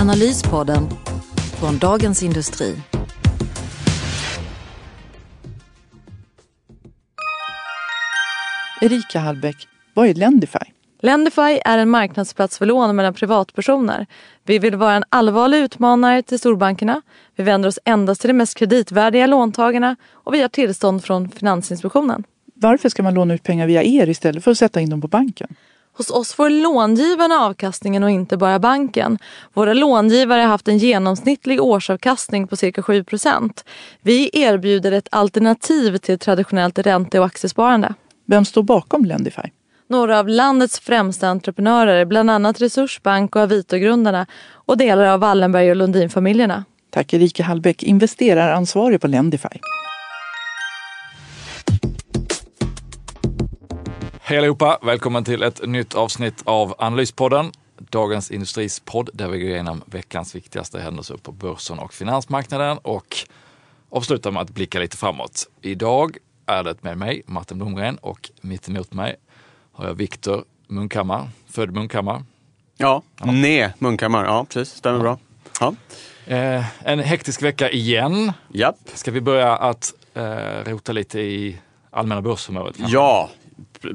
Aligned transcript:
Analyspodden 0.00 0.88
från 1.60 1.78
Dagens 1.78 2.22
Industri. 2.22 2.76
Erika 8.80 9.18
Hallbäck, 9.18 9.56
vad 9.94 10.08
är 10.08 10.14
Lendify? 10.14 10.58
Lendify 11.00 11.60
är 11.64 11.78
en 11.78 11.90
marknadsplats 11.90 12.58
för 12.58 12.66
lån 12.66 12.96
mellan 12.96 13.14
privatpersoner. 13.14 14.06
Vi 14.44 14.58
vill 14.58 14.76
vara 14.76 14.94
en 14.94 15.04
allvarlig 15.08 15.58
utmanare 15.58 16.22
till 16.22 16.38
storbankerna. 16.38 17.02
Vi 17.36 17.42
vänder 17.44 17.68
oss 17.68 17.78
endast 17.84 18.20
till 18.20 18.28
de 18.28 18.34
mest 18.34 18.58
kreditvärdiga 18.58 19.26
låntagarna 19.26 19.96
och 20.12 20.34
vi 20.34 20.42
har 20.42 20.48
tillstånd 20.48 21.04
från 21.04 21.28
Finansinspektionen. 21.28 22.24
Varför 22.54 22.88
ska 22.88 23.02
man 23.02 23.14
låna 23.14 23.34
ut 23.34 23.42
pengar 23.42 23.66
via 23.66 23.82
er 23.82 24.08
istället 24.08 24.44
för 24.44 24.50
att 24.50 24.58
sätta 24.58 24.80
in 24.80 24.90
dem 24.90 25.00
på 25.00 25.08
banken? 25.08 25.56
Hos 26.00 26.10
oss 26.10 26.32
får 26.32 26.50
långivarna 26.50 27.34
avkastningen 27.34 28.02
och 28.02 28.10
inte 28.10 28.36
bara 28.36 28.58
banken. 28.58 29.18
Våra 29.52 29.72
långivare 29.72 30.40
har 30.40 30.48
haft 30.48 30.68
en 30.68 30.78
genomsnittlig 30.78 31.62
årsavkastning 31.62 32.46
på 32.46 32.56
cirka 32.56 32.80
7% 32.82 33.50
Vi 34.02 34.30
erbjuder 34.32 34.92
ett 34.92 35.08
alternativ 35.10 35.96
till 35.96 36.18
traditionellt 36.18 36.78
ränte 36.78 37.18
och 37.18 37.26
aktiesparande. 37.26 37.94
Vem 38.26 38.44
står 38.44 38.62
bakom 38.62 39.04
Lendify? 39.04 39.42
Några 39.88 40.18
av 40.18 40.28
landets 40.28 40.80
främsta 40.80 41.28
entreprenörer, 41.28 42.04
bland 42.04 42.30
annat 42.30 42.60
Resursbank 42.60 43.36
och 43.36 43.42
Avito-grundarna 43.42 44.26
och 44.52 44.76
delar 44.76 45.04
av 45.04 45.20
Wallenberg 45.20 45.70
och 45.70 45.76
Lundin-familjerna. 45.76 46.64
Tack 46.90 47.14
Erika 47.14 47.42
Hallbäck, 47.42 47.82
investeraransvarig 47.82 49.00
på 49.00 49.06
Lendify. 49.06 49.58
Hej 54.30 54.38
allihopa! 54.38 54.78
Välkommen 54.82 55.24
till 55.24 55.42
ett 55.42 55.66
nytt 55.66 55.94
avsnitt 55.94 56.42
av 56.44 56.74
Analyspodden. 56.78 57.52
Dagens 57.78 58.30
Industris 58.30 58.80
podd 58.80 59.10
där 59.12 59.28
vi 59.28 59.38
går 59.38 59.50
igenom 59.50 59.82
veckans 59.86 60.34
viktigaste 60.34 60.80
händelser 60.80 61.16
på 61.16 61.32
börsen 61.32 61.78
och 61.78 61.94
finansmarknaden 61.94 62.78
och 62.78 63.16
avslutar 63.88 64.30
med 64.30 64.42
att 64.42 64.50
blicka 64.50 64.78
lite 64.78 64.96
framåt. 64.96 65.48
Idag 65.60 66.16
är 66.46 66.64
det 66.64 66.82
med 66.82 66.98
mig, 66.98 67.22
Martin 67.26 67.58
Blomgren, 67.58 67.96
och 67.96 68.30
mitt 68.40 68.68
emot 68.68 68.92
mig 68.92 69.16
har 69.72 69.86
jag 69.86 69.94
Viktor 69.94 70.44
Munkhammar, 70.68 71.28
född 71.48 71.74
Munkhammar. 71.74 72.24
Ja, 72.76 73.02
ja. 73.20 73.32
ne 73.32 73.72
Munkhammar. 73.78 74.24
Ja, 74.24 74.46
precis. 74.48 74.74
Stämmer 74.74 74.98
ja. 74.98 75.02
bra. 75.02 75.18
Ja. 75.60 75.74
Eh, 76.34 76.64
en 76.82 76.98
hektisk 76.98 77.42
vecka 77.42 77.70
igen. 77.70 78.32
Japp. 78.52 78.78
Ska 78.94 79.10
vi 79.10 79.20
börja 79.20 79.56
att 79.56 79.94
eh, 80.14 80.24
rota 80.64 80.92
lite 80.92 81.20
i 81.20 81.58
allmänna 81.90 82.22
börshumöret? 82.22 82.76
Ja, 82.78 83.30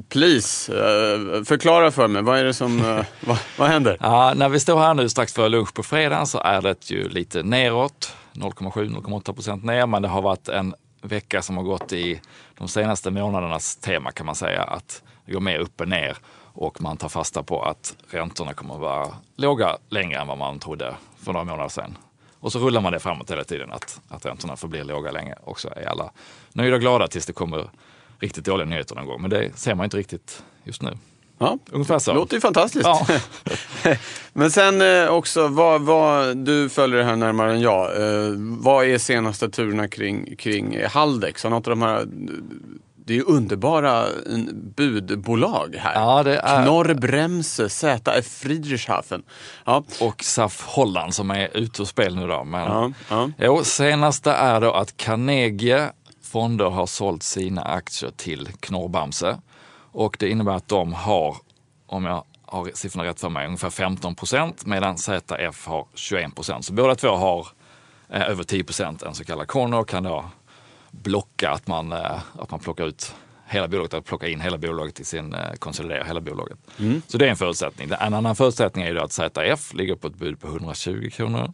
please. 0.09 0.73
Uh, 0.73 1.43
förklara 1.43 1.91
för 1.91 2.07
mig, 2.07 2.21
vad 2.21 2.39
är 2.39 2.43
det 2.43 2.53
som, 2.53 2.79
uh, 2.79 3.05
vad, 3.19 3.37
vad 3.57 3.67
händer? 3.67 3.97
Ja, 3.99 4.33
när 4.35 4.49
vi 4.49 4.59
står 4.59 4.79
här 4.79 4.93
nu 4.93 5.09
strax 5.09 5.33
före 5.33 5.49
lunch 5.49 5.73
på 5.73 5.83
fredagen 5.83 6.27
så 6.27 6.39
är 6.39 6.61
det 6.61 6.91
ju 6.91 7.09
lite 7.09 7.43
neråt. 7.43 8.15
0,7-0,8 8.33 9.33
procent 9.33 9.63
ner, 9.63 9.85
men 9.85 10.01
det 10.01 10.07
har 10.07 10.21
varit 10.21 10.49
en 10.49 10.75
vecka 11.01 11.41
som 11.41 11.57
har 11.57 11.63
gått 11.63 11.93
i 11.93 12.21
de 12.57 12.67
senaste 12.67 13.11
månadernas 13.11 13.75
tema 13.75 14.11
kan 14.11 14.25
man 14.25 14.35
säga. 14.35 14.63
Att 14.63 15.03
det 15.25 15.33
går 15.33 15.39
mer 15.39 15.59
upp 15.59 15.81
och 15.81 15.87
ner 15.87 16.17
och 16.55 16.81
man 16.81 16.97
tar 16.97 17.09
fasta 17.09 17.43
på 17.43 17.63
att 17.63 17.95
räntorna 18.09 18.53
kommer 18.53 18.73
att 18.73 18.81
vara 18.81 19.07
låga 19.35 19.77
längre 19.89 20.19
än 20.19 20.27
vad 20.27 20.37
man 20.37 20.59
trodde 20.59 20.95
för 21.23 21.33
några 21.33 21.45
månader 21.45 21.69
sedan. 21.69 21.97
Och 22.39 22.51
så 22.51 22.59
rullar 22.59 22.81
man 22.81 22.91
det 22.91 22.99
framåt 22.99 23.31
hela 23.31 23.43
tiden, 23.43 23.71
att, 23.71 24.01
att 24.09 24.25
räntorna 24.25 24.55
förblir 24.55 24.83
låga 24.83 25.11
länge. 25.11 25.35
Och 25.43 25.59
så 25.59 25.69
är 25.69 25.85
alla 25.85 26.11
nöjda 26.53 26.75
och 26.75 26.81
glada 26.81 27.07
tills 27.07 27.25
det 27.25 27.33
kommer 27.33 27.69
riktigt 28.19 28.45
dåliga 28.45 28.65
nyheter 28.65 28.95
någon 28.95 29.05
gång. 29.05 29.21
Men 29.21 29.29
det 29.29 29.57
ser 29.57 29.75
man 29.75 29.83
inte 29.83 29.97
riktigt 29.97 30.43
just 30.63 30.81
nu. 30.81 30.97
Ja, 31.37 31.57
Ungefär 31.71 31.99
så. 31.99 32.13
låter 32.13 32.35
ju 32.35 32.41
fantastiskt. 32.41 32.85
Ja. 32.85 33.07
Men 34.33 34.51
sen 34.51 34.81
eh, 34.81 35.07
också, 35.07 35.47
vad, 35.47 35.81
vad, 35.81 36.37
du 36.37 36.69
följer 36.69 36.97
det 36.97 37.03
här 37.03 37.15
närmare 37.15 37.51
än 37.51 37.61
jag. 37.61 37.85
Eh, 37.85 38.31
vad 38.37 38.85
är 38.85 38.97
senaste 38.97 39.49
turerna 39.49 39.87
kring, 39.87 40.35
kring 40.35 40.85
Haldex? 40.85 41.43
Har 41.43 41.49
något 41.49 41.67
av 41.67 41.71
de 41.71 41.81
här 41.81 42.05
det 43.05 43.13
är 43.13 43.17
ju 43.17 43.23
underbara 43.23 44.05
budbolag 44.75 45.75
här. 45.79 45.93
Ja, 45.93 46.23
det 46.23 46.37
är... 46.37 46.63
Knorr-Bremse, 46.63 47.69
ZF 47.69 48.27
Friedrichshafen. 48.27 49.23
Ja. 49.65 49.83
Och 50.01 50.23
SAF 50.23 50.65
Holland 50.65 51.13
som 51.13 51.31
är 51.31 51.57
ute 51.57 51.81
och 51.81 51.87
spel 51.87 52.15
nu 52.15 52.27
då. 52.27 52.43
Men, 52.43 52.61
ja, 52.61 52.91
ja. 53.09 53.31
Jo, 53.37 53.63
senaste 53.63 54.31
är 54.31 54.61
då 54.61 54.71
att 54.71 54.97
Carnegie 54.97 55.89
fonder 56.35 56.65
har 56.65 56.85
sålt 56.85 57.23
sina 57.23 57.61
aktier 57.61 58.11
till 58.11 58.47
Knorr-Bamse. 58.59 59.37
Och 59.91 60.17
det 60.19 60.29
innebär 60.29 60.55
att 60.55 60.67
de 60.67 60.93
har, 60.93 61.37
om 61.85 62.05
jag 62.05 62.23
har 62.41 62.71
siffrorna 62.73 63.09
rätt 63.09 63.19
för 63.19 63.29
mig, 63.29 63.45
ungefär 63.45 63.69
15 63.69 64.15
procent 64.15 64.65
medan 64.65 64.97
ZF 64.97 65.67
har 65.67 65.87
21 65.93 66.35
procent. 66.35 66.65
Så 66.65 66.73
båda 66.73 66.95
två 66.95 67.07
har 67.07 67.47
eh, 68.09 68.29
över 68.29 68.43
10 68.43 68.63
procent. 68.63 69.03
En 69.03 69.13
så 69.13 69.23
kallad 69.23 69.47
corner 69.47 69.83
kan 69.83 70.03
då 70.03 70.25
blocka 70.91 71.51
att 71.51 71.67
man, 71.67 71.91
eh, 71.91 72.19
att 72.39 72.51
man 72.51 72.59
plockar 72.59 72.85
ut 72.85 73.15
hela 73.47 73.67
bolaget, 73.67 73.93
att 73.93 74.05
plocka 74.05 74.27
in 74.27 74.41
hela 74.41 74.57
bolaget 74.57 74.99
i 74.99 75.05
sin, 75.05 75.33
eh, 75.33 75.53
konsolidera 75.59 76.03
hela 76.03 76.21
bolaget. 76.21 76.57
Mm. 76.79 77.01
Så 77.07 77.17
det 77.17 77.25
är 77.25 77.29
en 77.29 77.37
förutsättning. 77.37 77.91
En 77.99 78.13
annan 78.13 78.35
förutsättning 78.35 78.85
är 78.85 78.91
ju 78.91 78.99
att 78.99 79.11
ZF 79.11 79.73
ligger 79.73 79.95
på 79.95 80.07
ett 80.07 80.15
bud 80.15 80.39
på 80.39 80.47
120 80.47 81.09
kronor. 81.11 81.51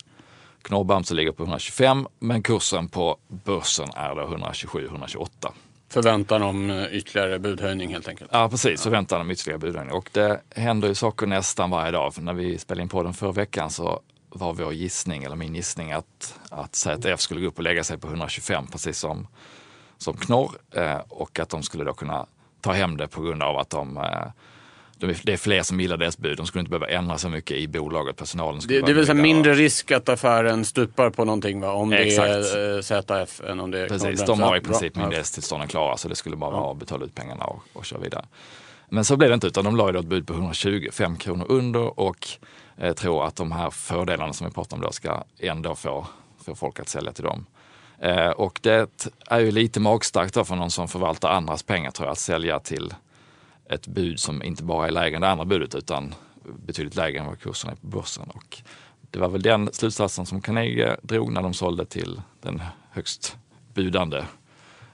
Knorr-Bamse 0.63 1.13
ligger 1.13 1.31
på 1.31 1.43
125 1.43 2.07
men 2.19 2.43
kursen 2.43 2.87
på 2.87 3.17
börsen 3.27 3.89
är 3.95 4.15
då 4.15 4.21
127-128. 4.21 5.27
Förväntan 5.89 6.41
om 6.41 6.69
eh, 6.69 6.85
ytterligare 6.95 7.39
budhöjning 7.39 7.93
helt 7.93 8.07
enkelt? 8.07 8.29
Ja 8.33 8.49
precis, 8.49 8.83
förväntan 8.83 9.21
om 9.21 9.31
ytterligare 9.31 9.59
budhöjning. 9.59 9.93
Och 9.93 10.09
det 10.11 10.41
händer 10.55 10.87
ju 10.87 10.95
saker 10.95 11.27
nästan 11.27 11.69
varje 11.69 11.91
dag. 11.91 12.13
För 12.13 12.21
när 12.21 12.33
vi 12.33 12.57
spelade 12.57 12.81
in 12.81 12.89
på 12.89 13.03
den 13.03 13.13
förra 13.13 13.31
veckan 13.31 13.69
så 13.69 14.01
var 14.29 14.53
vår 14.53 14.73
gissning, 14.73 15.23
eller 15.23 15.35
min 15.35 15.55
gissning, 15.55 15.91
att, 15.91 16.39
att 16.49 16.75
ZF 16.75 17.19
skulle 17.19 17.41
gå 17.41 17.47
upp 17.47 17.57
och 17.57 17.63
lägga 17.63 17.83
sig 17.83 17.97
på 17.97 18.07
125 18.07 18.67
precis 18.67 18.97
som, 18.97 19.27
som 19.97 20.17
Knorr. 20.17 20.51
Eh, 20.71 20.99
och 21.09 21.39
att 21.39 21.49
de 21.49 21.63
skulle 21.63 21.83
då 21.83 21.93
kunna 21.93 22.25
ta 22.61 22.71
hem 22.71 22.97
det 22.97 23.07
på 23.07 23.21
grund 23.21 23.43
av 23.43 23.57
att 23.57 23.69
de 23.69 23.97
eh, 23.97 24.27
det 25.07 25.33
är 25.33 25.37
fler 25.37 25.63
som 25.63 25.79
gillar 25.79 25.97
deras 25.97 26.17
bud. 26.17 26.37
De 26.37 26.45
skulle 26.47 26.59
inte 26.59 26.69
behöva 26.69 26.87
ändra 26.87 27.17
så 27.17 27.29
mycket 27.29 27.57
i 27.57 27.67
bolaget. 27.67 28.15
Personalen 28.15 28.61
skulle 28.61 28.79
det, 28.79 28.93
det 28.93 29.01
är 29.01 29.05
väl 29.05 29.17
mindre 29.17 29.53
risk 29.53 29.91
att 29.91 30.09
affären 30.09 30.65
stupar 30.65 31.09
på 31.09 31.25
någonting 31.25 31.61
va? 31.61 31.71
Om 31.71 31.93
Exakt. 31.93 32.27
det 32.27 32.59
är 32.59 32.75
eh, 32.75 33.25
ZF 33.25 33.41
än 33.41 33.59
om 33.59 33.71
det 33.71 33.79
är 33.79 33.87
Precis, 33.87 34.25
de 34.25 34.41
har 34.41 34.57
i 34.57 34.61
princip 34.61 34.95
myndighetstillstånden 34.95 35.67
klara 35.67 35.97
så 35.97 36.07
det 36.07 36.15
skulle 36.15 36.35
bara 36.35 36.51
vara 36.51 36.71
att 36.71 36.77
betala 36.77 37.05
ut 37.05 37.15
pengarna 37.15 37.45
och, 37.45 37.63
och 37.73 37.85
köra 37.85 37.99
vidare. 37.99 38.25
Men 38.89 39.05
så 39.05 39.17
blev 39.17 39.29
det 39.29 39.33
inte 39.33 39.47
utan 39.47 39.65
de 39.65 39.75
la 39.75 39.87
ju 39.87 39.91
då 39.93 39.99
ett 39.99 40.05
bud 40.05 40.27
på 40.27 40.33
125 40.33 41.17
kronor 41.17 41.45
under 41.49 41.99
och 41.99 42.27
eh, 42.77 42.93
tror 42.93 43.25
att 43.25 43.35
de 43.35 43.51
här 43.51 43.69
fördelarna 43.69 44.33
som 44.33 44.47
vi 44.47 44.53
pratar 44.53 44.77
om 44.77 44.81
då 44.81 44.91
ska 44.91 45.23
ändå 45.39 45.75
få, 45.75 46.07
få 46.45 46.55
folk 46.55 46.79
att 46.79 46.89
sälja 46.89 47.11
till 47.11 47.23
dem. 47.23 47.45
Eh, 47.99 48.29
och 48.29 48.59
det 48.63 49.05
är 49.27 49.39
ju 49.39 49.51
lite 49.51 49.79
magstarkt 49.79 50.33
då 50.33 50.45
för 50.45 50.55
någon 50.55 50.71
som 50.71 50.87
förvaltar 50.87 51.29
andras 51.29 51.63
pengar 51.63 51.91
tror 51.91 52.07
jag 52.07 52.11
att 52.11 52.19
sälja 52.19 52.59
till 52.59 52.93
ett 53.71 53.87
bud 53.87 54.19
som 54.19 54.43
inte 54.43 54.63
bara 54.63 54.87
är 54.87 54.91
lägre 54.91 55.15
än 55.15 55.21
det 55.21 55.29
andra 55.29 55.45
budet 55.45 55.75
utan 55.75 56.15
betydligt 56.65 56.95
lägre 56.95 57.19
än 57.19 57.25
vad 57.25 57.39
kursen 57.39 57.71
är 57.71 57.75
på 57.75 57.87
börsen. 57.87 58.29
Och 58.33 58.61
det 59.11 59.19
var 59.19 59.29
väl 59.29 59.41
den 59.41 59.69
slutsatsen 59.73 60.25
som 60.25 60.41
Carnegie 60.41 60.97
drog 61.01 61.31
när 61.31 61.41
de 61.41 61.53
sålde 61.53 61.85
till 61.85 62.21
den 62.41 62.61
högst 62.91 63.37
budande 63.73 64.25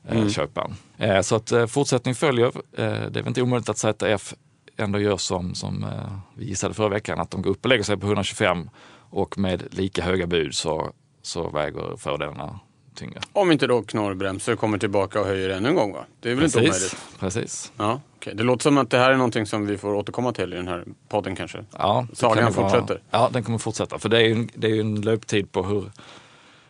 eh, 0.04 0.18
mm. 0.18 0.30
köparen. 0.30 0.76
Eh, 0.98 1.22
så 1.22 1.36
att 1.36 1.52
eh, 1.52 1.66
fortsättning 1.66 2.16
följer. 2.16 2.52
Det 2.72 2.84
är 2.84 3.10
väl 3.10 3.28
inte 3.28 3.42
omöjligt 3.42 3.70
att 3.70 3.78
ZF 3.78 4.34
ändå 4.78 5.00
gör 5.00 5.18
som, 5.18 5.56
som 5.56 5.86
vi 6.34 6.46
gissade 6.46 6.74
förra 6.74 6.90
veckan, 6.90 7.20
att 7.20 7.32
de 7.32 7.42
går 7.42 7.52
upp 7.52 7.66
och 7.66 7.70
lägger 7.70 7.84
sig 7.84 7.98
på 7.98 8.06
125 8.06 8.70
och 9.10 9.38
med 9.38 9.64
lika 9.72 10.04
höga 10.04 10.28
bud 10.28 10.56
så, 10.56 10.94
så 11.22 11.50
väger 11.50 11.98
fördelarna 11.98 12.60
tyngre. 12.98 13.20
Om 13.34 13.52
inte 13.52 13.68
då 13.68 13.82
Knorr 13.82 14.56
kommer 14.56 14.78
tillbaka 14.78 15.20
och 15.20 15.26
höjer 15.26 15.50
ännu 15.50 15.70
en 15.70 15.76
gång 15.76 15.94
va? 15.94 16.06
Det 16.20 16.32
är 16.32 16.36
väl 16.36 16.44
precis, 16.44 16.56
inte 16.56 16.70
omöjligt? 16.70 16.98
Precis. 17.20 17.72
Ja, 17.78 18.02
okay. 18.18 18.34
Det 18.34 18.44
låter 18.44 18.64
som 18.64 18.78
att 18.78 18.90
det 18.90 18.98
här 18.98 19.12
är 19.12 19.16
någonting 19.16 19.46
som 19.46 19.66
vi 19.66 19.78
får 19.78 19.94
återkomma 19.94 20.34
till 20.34 20.54
i 20.54 20.56
den 20.56 20.68
här 20.68 20.86
podden 21.10 21.36
kanske? 21.36 21.66
Ja, 21.72 22.08
Sagan 22.14 22.54
fortsätter? 22.54 23.02
Ja, 23.12 23.30
den 23.34 23.44
kommer 23.44 23.58
fortsätta. 23.58 24.00
För 24.00 24.10
det 24.10 24.18
är 24.18 24.28
ju 24.28 24.48
det 24.54 24.68
är 24.68 24.80
en 24.80 25.02
löptid 25.02 25.52
på 25.52 25.64
hur 25.64 25.92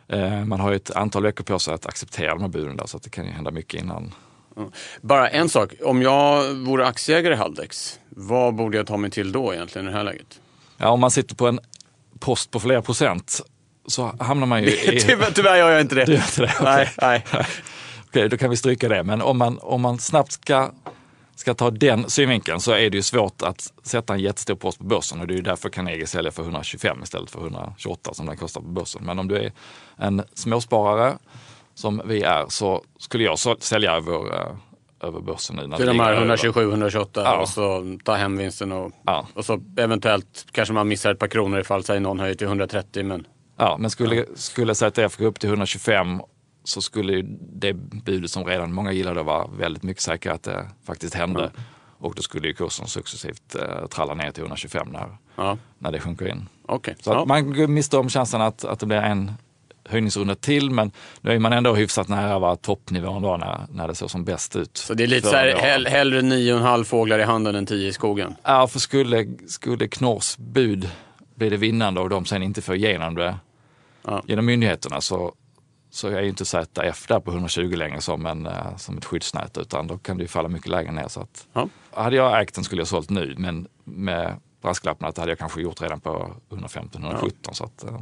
eh, 0.07 0.45
man 0.45 0.59
har 0.59 0.69
ju 0.69 0.75
ett 0.75 0.95
antal 0.95 1.23
veckor 1.23 1.43
på 1.43 1.59
sig 1.59 1.73
att 1.73 1.85
acceptera 1.85 2.33
de 2.33 2.41
här 2.41 2.49
buden 2.49 2.77
där, 2.77 2.85
så 2.85 2.97
det 2.97 3.09
kan 3.09 3.25
ju 3.25 3.31
hända 3.31 3.51
mycket 3.51 3.81
innan. 3.81 4.13
Bara 5.01 5.29
en 5.29 5.49
sak, 5.49 5.73
om 5.83 6.01
jag 6.01 6.53
vore 6.53 6.85
aktieägare 6.85 7.33
i 7.33 7.37
Haldex, 7.37 7.99
vad 8.09 8.55
borde 8.55 8.77
jag 8.77 8.87
ta 8.87 8.97
mig 8.97 9.11
till 9.11 9.31
då 9.31 9.53
egentligen 9.53 9.87
i 9.87 9.91
det 9.91 9.97
här 9.97 10.03
läget? 10.03 10.41
Ja, 10.77 10.89
om 10.89 10.99
man 10.99 11.11
sitter 11.11 11.35
på 11.35 11.47
en 11.47 11.59
post 12.19 12.51
på 12.51 12.59
flera 12.59 12.81
procent 12.81 13.41
så 13.87 14.15
hamnar 14.19 14.47
man 14.47 14.63
ju 14.63 14.69
i... 14.93 14.99
tyvärr, 15.01 15.31
tyvärr 15.31 15.55
gör 15.55 15.69
jag 15.69 15.81
inte 15.81 15.95
det. 15.95 16.05
Du 16.05 16.13
gör 16.13 16.19
inte 16.19 16.41
det? 16.41 16.53
Okay. 16.59 16.63
Nej, 16.63 16.93
nej. 17.01 17.25
Okej, 18.07 18.29
då 18.29 18.37
kan 18.37 18.49
vi 18.49 18.57
stryka 18.57 18.89
det. 18.89 19.03
Men 19.03 19.21
om 19.21 19.37
man, 19.37 19.59
om 19.61 19.81
man 19.81 19.99
snabbt 19.99 20.31
ska, 20.31 20.71
ska 21.35 21.53
ta 21.53 21.71
den 21.71 22.09
synvinkeln 22.09 22.59
så 22.59 22.71
är 22.71 22.89
det 22.89 22.97
ju 22.97 23.03
svårt 23.03 23.41
att 23.41 23.73
sätta 23.83 24.13
en 24.13 24.19
jättestor 24.19 24.55
post 24.55 24.77
på 24.77 24.83
börsen 24.83 25.21
och 25.21 25.27
det 25.27 25.33
är 25.33 25.35
ju 25.35 25.41
därför 25.41 25.69
Carnegie 25.69 26.07
säljer 26.07 26.31
för 26.31 26.43
125 26.43 27.03
istället 27.03 27.31
för 27.31 27.39
128 27.39 28.13
som 28.13 28.25
den 28.25 28.37
kostar 28.37 28.61
på 28.61 28.67
börsen. 28.67 29.01
Men 29.05 29.19
om 29.19 29.27
du 29.27 29.37
är 29.37 29.51
en 29.97 30.23
småsparare 30.33 31.17
som 31.73 32.01
vi 32.05 32.21
är 32.21 32.45
så 32.49 32.83
skulle 32.99 33.23
jag 33.23 33.39
sälja 33.59 33.91
över, 33.91 34.35
eh, 34.35 34.55
över 35.07 35.19
börsen 35.19 35.55
nu. 35.55 35.77
Till 35.77 35.85
de 35.85 35.99
här 35.99 36.15
127-128 36.15 37.07
ja. 37.13 37.37
och 37.37 37.49
så 37.49 37.97
ta 38.03 38.15
hem 38.15 38.37
vinsten 38.37 38.71
och, 38.71 38.91
ja. 39.05 39.27
och 39.33 39.45
så 39.45 39.61
eventuellt 39.77 40.45
kanske 40.51 40.73
man 40.73 40.87
missar 40.87 41.11
ett 41.11 41.19
par 41.19 41.27
kronor 41.27 41.59
ifall 41.59 41.83
säg 41.83 41.99
någon 41.99 42.19
höjer 42.19 42.35
till 42.35 42.47
130. 42.47 43.03
Men... 43.03 43.27
Ja, 43.57 43.77
men 43.79 43.89
skulle, 43.89 44.25
skulle 44.35 44.75
ZTF 44.75 45.17
gå 45.17 45.25
upp 45.25 45.39
till 45.39 45.49
125 45.49 46.21
så 46.63 46.81
skulle 46.81 47.21
det 47.39 47.73
budet 47.73 48.31
som 48.31 48.45
redan 48.45 48.73
många 48.73 48.91
gillade 48.91 49.23
vara 49.23 49.47
väldigt 49.47 49.83
mycket 49.83 50.03
säkrare 50.03 50.35
att 50.35 50.43
det 50.43 50.65
faktiskt 50.85 51.13
hände. 51.13 51.39
Mm. 51.39 51.51
Och 51.99 52.15
då 52.15 52.21
skulle 52.21 52.47
ju 52.47 52.53
kursen 52.53 52.87
successivt 52.87 53.55
eh, 53.55 53.87
tralla 53.87 54.13
ner 54.13 54.31
till 54.31 54.41
125 54.41 54.87
när, 54.91 55.17
ja. 55.35 55.57
när 55.79 55.91
det 55.91 55.99
sjunker 55.99 56.27
in. 56.27 56.49
Okay. 56.67 56.93
Så 56.99 57.11
ja. 57.11 57.25
man 57.25 57.53
går 57.53 57.67
miste 57.67 57.97
om 57.97 58.09
chansen 58.09 58.41
att, 58.41 58.65
att 58.65 58.79
det 58.79 58.85
blir 58.85 58.97
en 58.97 59.31
höjningsrunda 59.89 60.35
till 60.35 60.71
men 60.71 60.91
nu 61.21 61.31
är 61.31 61.39
man 61.39 61.53
ändå 61.53 61.75
hyfsat 61.75 62.07
nära 62.07 62.39
vad 62.39 62.61
toppnivån 62.61 63.21
var 63.21 63.37
när, 63.37 63.65
när 63.71 63.87
det 63.87 63.95
såg 63.95 64.11
som 64.11 64.23
bäst 64.25 64.55
ut. 64.55 64.77
Så 64.77 64.93
det 64.93 65.03
är 65.03 65.07
lite 65.07 65.27
så 65.27 65.35
här, 65.35 65.55
hell, 65.55 65.87
hellre 65.87 66.21
nio 66.21 66.53
och 66.53 66.59
en 66.59 66.65
halv 66.65 66.83
fåglar 66.83 67.19
i 67.19 67.23
handen 67.23 67.55
än 67.55 67.65
tio 67.65 67.87
i 67.87 67.93
skogen? 67.93 68.35
Ja, 68.43 68.67
för 68.67 68.79
skulle, 68.79 69.27
skulle 69.47 69.87
Knorrs 69.87 70.37
bud 70.37 70.89
bli 71.35 71.49
det 71.49 71.57
vinnande 71.57 72.01
och 72.01 72.09
de 72.09 72.25
sen 72.25 72.43
inte 72.43 72.61
får 72.61 72.75
igenom 72.75 73.15
det 73.15 73.35
ja. 74.07 74.23
genom 74.27 74.45
myndigheterna 74.45 75.01
så, 75.01 75.33
så 75.89 76.07
är 76.07 76.21
ju 76.21 76.29
inte 76.29 76.45
ZF 76.45 77.07
där 77.07 77.19
på 77.19 77.31
120 77.31 77.75
längre 77.75 78.01
som, 78.01 78.25
en, 78.25 78.45
eh, 78.45 78.77
som 78.77 78.97
ett 78.97 79.05
skyddsnät 79.05 79.57
utan 79.57 79.87
då 79.87 79.97
kan 79.97 80.17
det 80.17 80.23
ju 80.23 80.27
falla 80.27 80.49
mycket 80.49 80.67
lägre 80.67 80.91
ner. 80.91 81.07
Så 81.07 81.21
att, 81.21 81.47
ja. 81.53 81.69
Hade 81.91 82.15
jag 82.15 82.41
ägt 82.41 82.55
den 82.55 82.63
skulle 82.63 82.81
jag 82.81 82.87
sålt 82.87 83.09
nu 83.09 83.35
men 83.37 83.67
med 83.83 84.35
brasklappen 84.61 85.07
att 85.07 85.15
det 85.15 85.21
hade 85.21 85.31
jag 85.31 85.39
kanske 85.39 85.61
gjort 85.61 85.81
redan 85.81 85.99
på 85.99 86.31
115-117. 86.49 87.31
Ja. 87.47 87.53
Så 87.53 87.63
att, 87.63 87.83
eh, 87.83 88.01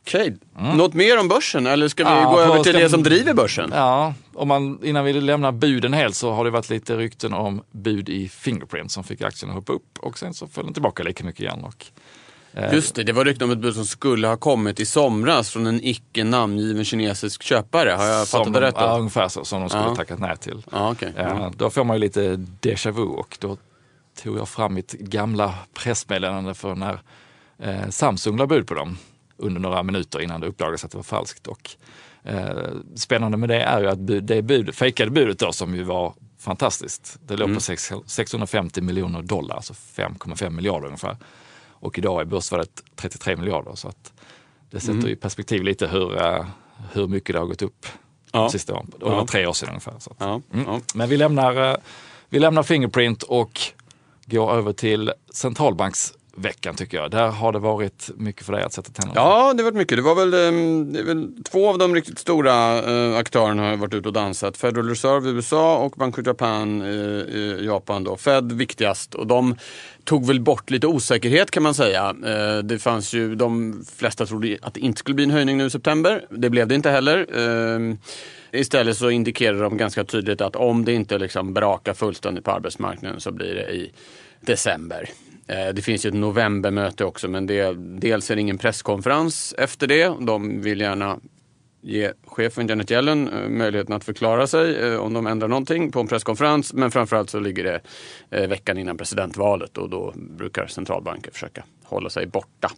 Okej. 0.00 0.36
Mm. 0.58 0.76
Något 0.76 0.94
mer 0.94 1.20
om 1.20 1.28
börsen 1.28 1.66
eller 1.66 1.88
ska 1.88 2.04
vi 2.04 2.10
ja, 2.10 2.30
gå 2.30 2.40
över 2.40 2.62
till 2.62 2.74
det 2.74 2.90
som 2.90 3.02
driver 3.02 3.34
börsen? 3.34 3.70
Ja, 3.74 4.14
om 4.34 4.48
man, 4.48 4.78
innan 4.84 5.04
vi 5.04 5.12
lämnar 5.12 5.52
buden 5.52 5.92
helt 5.92 6.14
så 6.14 6.32
har 6.32 6.44
det 6.44 6.50
varit 6.50 6.70
lite 6.70 6.96
rykten 6.96 7.34
om 7.34 7.62
bud 7.70 8.08
i 8.08 8.28
Fingerprint 8.28 8.92
som 8.92 9.04
fick 9.04 9.22
aktien 9.22 9.50
att 9.50 9.56
hoppa 9.56 9.72
upp 9.72 9.98
och 9.98 10.18
sen 10.18 10.34
så 10.34 10.46
föll 10.46 10.64
den 10.64 10.74
tillbaka 10.74 11.02
lika 11.02 11.24
mycket 11.24 11.40
igen. 11.40 11.64
Och, 11.64 11.86
Just 12.72 12.94
det, 12.94 13.02
det 13.04 13.12
var 13.12 13.24
rykten 13.24 13.44
om 13.44 13.50
ett 13.50 13.58
bud 13.58 13.74
som 13.74 13.86
skulle 13.86 14.26
ha 14.26 14.36
kommit 14.36 14.80
i 14.80 14.86
somras 14.86 15.50
från 15.50 15.66
en 15.66 15.84
icke 15.84 16.24
namngiven 16.24 16.84
kinesisk 16.84 17.42
köpare. 17.42 17.90
Har 17.90 18.04
jag 18.04 18.28
fattat 18.28 18.52
det 18.52 18.60
rätt? 18.60 18.74
Då? 18.74 18.80
Ja, 18.80 18.98
ungefär 18.98 19.28
så. 19.28 19.44
Som 19.44 19.60
de 19.60 19.68
skulle 19.68 19.84
ja. 19.84 19.94
tackat 19.94 20.18
nej 20.18 20.36
till. 20.36 20.62
Ja, 20.72 20.90
okay. 20.90 21.12
ja, 21.16 21.52
då 21.56 21.70
får 21.70 21.84
man 21.84 21.96
ju 21.96 22.00
lite 22.00 22.46
déjà 22.60 22.90
vu 22.90 23.02
och 23.02 23.36
då 23.40 23.56
tog 24.22 24.38
jag 24.38 24.48
fram 24.48 24.74
mitt 24.74 24.92
gamla 24.92 25.54
pressmeddelande 25.74 26.54
för 26.54 26.74
när 26.74 27.00
eh, 27.58 27.88
Samsung 27.88 28.36
la 28.36 28.46
bud 28.46 28.66
på 28.66 28.74
dem 28.74 28.98
under 29.36 29.60
några 29.60 29.82
minuter 29.82 30.20
innan 30.20 30.40
det 30.40 30.46
uppdagades 30.46 30.84
att 30.84 30.90
det 30.90 30.98
var 30.98 31.02
falskt. 31.02 31.46
Och, 31.46 31.70
eh, 32.22 32.68
spännande 32.96 33.36
med 33.36 33.48
det 33.48 33.60
är 33.60 33.80
ju 33.80 33.88
att 33.88 33.98
bud, 33.98 34.24
det 34.24 34.42
bud, 34.42 34.74
fejkade 34.74 35.10
budet 35.10 35.38
då 35.38 35.52
som 35.52 35.74
ju 35.74 35.82
var 35.82 36.14
fantastiskt. 36.38 37.18
Det 37.26 37.36
låg 37.36 37.48
mm. 37.48 37.56
på 37.56 37.60
6, 37.60 37.92
650 38.06 38.80
miljoner 38.80 39.22
dollar, 39.22 39.56
alltså 39.56 39.72
5,5 39.72 40.50
miljarder 40.50 40.86
ungefär. 40.86 41.16
Och 41.80 41.98
idag 41.98 42.20
är 42.20 42.24
börsvärdet 42.24 42.82
33 42.96 43.36
miljarder. 43.36 43.74
Så 43.74 43.88
att 43.88 44.12
det 44.70 44.80
sätter 44.80 44.92
mm. 44.92 45.08
i 45.08 45.16
perspektiv 45.16 45.62
lite 45.62 45.86
hur, 45.86 46.12
uh, 46.12 46.46
hur 46.92 47.08
mycket 47.08 47.32
det 47.32 47.38
har 47.38 47.46
gått 47.46 47.62
upp 47.62 47.86
ja. 48.32 48.40
de 48.40 48.50
sista 48.50 48.74
åren. 48.74 48.92
Det 48.98 49.04
var 49.04 49.26
tre 49.26 49.46
år 49.46 49.52
sedan 49.52 49.68
ungefär. 49.68 49.94
Så 49.98 50.14
ja. 50.18 50.40
Mm. 50.54 50.80
Men 50.94 51.08
vi 51.08 51.16
lämnar, 51.16 51.70
uh, 51.70 51.76
vi 52.28 52.38
lämnar 52.38 52.62
Fingerprint 52.62 53.22
och 53.22 53.60
går 54.26 54.52
över 54.52 54.72
till 54.72 55.12
centralbanks 55.32 56.12
veckan 56.38 56.74
tycker 56.74 56.96
jag. 56.96 57.10
Där 57.10 57.28
har 57.28 57.52
det 57.52 57.58
varit 57.58 58.10
mycket 58.16 58.46
för 58.46 58.52
dig 58.52 58.62
att 58.62 58.72
sätta 58.72 58.92
tänderna 58.92 59.20
Ja, 59.20 59.52
det 59.52 59.62
har 59.62 59.70
varit 59.70 59.78
mycket. 59.78 59.98
Det 59.98 60.02
var 60.02 60.14
väl, 60.14 60.34
ehm, 60.34 60.92
det 60.92 61.02
väl 61.02 61.28
två 61.50 61.68
av 61.68 61.78
de 61.78 61.94
riktigt 61.94 62.18
stora 62.18 62.78
eh, 62.78 63.16
aktörerna 63.16 63.62
har 63.62 63.76
varit 63.76 63.94
ute 63.94 64.08
och 64.08 64.14
dansat. 64.14 64.56
Federal 64.56 64.88
Reserve 64.88 65.28
i 65.28 65.32
USA 65.32 65.78
och 65.78 65.92
Bank 65.96 66.26
Japan 66.26 66.82
eh, 66.82 66.88
i 66.88 67.60
Japan. 67.66 68.04
Då. 68.04 68.16
Fed 68.16 68.52
viktigast 68.52 69.14
och 69.14 69.26
de 69.26 69.56
tog 70.04 70.26
väl 70.26 70.40
bort 70.40 70.70
lite 70.70 70.86
osäkerhet 70.86 71.50
kan 71.50 71.62
man 71.62 71.74
säga. 71.74 72.14
Eh, 72.26 72.58
det 72.58 72.78
fanns 72.78 73.12
ju, 73.12 73.34
de 73.34 73.84
flesta 73.96 74.26
trodde 74.26 74.58
att 74.62 74.74
det 74.74 74.80
inte 74.80 74.98
skulle 74.98 75.14
bli 75.14 75.24
en 75.24 75.30
höjning 75.30 75.56
nu 75.56 75.66
i 75.66 75.70
september. 75.70 76.26
Det 76.30 76.50
blev 76.50 76.68
det 76.68 76.74
inte 76.74 76.90
heller. 76.90 77.26
Ehm, 77.38 77.98
Istället 78.52 78.96
så 78.96 79.10
indikerar 79.10 79.62
de 79.62 79.76
ganska 79.76 80.04
tydligt 80.04 80.40
att 80.40 80.56
om 80.56 80.84
det 80.84 80.92
inte 80.92 81.18
liksom 81.18 81.54
brakar 81.54 81.94
fullständigt 81.94 82.44
på 82.44 82.50
arbetsmarknaden 82.50 83.20
så 83.20 83.32
blir 83.32 83.54
det 83.54 83.70
i 83.70 83.92
december. 84.40 85.08
Eh, 85.46 85.68
det 85.74 85.82
finns 85.82 86.06
ju 86.06 86.08
ett 86.08 86.14
novembermöte 86.14 87.04
också 87.04 87.28
men 87.28 87.46
det, 87.46 87.74
dels 87.78 88.30
är 88.30 88.34
det 88.34 88.40
ingen 88.40 88.58
presskonferens 88.58 89.54
efter 89.58 89.86
det. 89.86 90.14
De 90.20 90.62
vill 90.62 90.80
gärna 90.80 91.18
ge 91.80 92.12
chefen 92.26 92.66
Janet 92.66 92.90
Yellen 92.90 93.28
eh, 93.28 93.48
möjligheten 93.48 93.94
att 93.94 94.04
förklara 94.04 94.46
sig 94.46 94.76
eh, 94.76 94.96
om 94.96 95.12
de 95.12 95.26
ändrar 95.26 95.48
någonting 95.48 95.92
på 95.92 96.00
en 96.00 96.06
presskonferens. 96.06 96.72
Men 96.72 96.90
framförallt 96.90 97.30
så 97.30 97.40
ligger 97.40 97.64
det 97.64 97.80
veckan 98.46 98.78
innan 98.78 98.96
presidentvalet 98.96 99.78
och 99.78 99.90
då 99.90 100.12
brukar 100.16 100.66
centralbanker 100.66 101.30
försöka 101.30 101.64
hålla 101.84 102.10
sig 102.10 102.26
borta. 102.26 102.70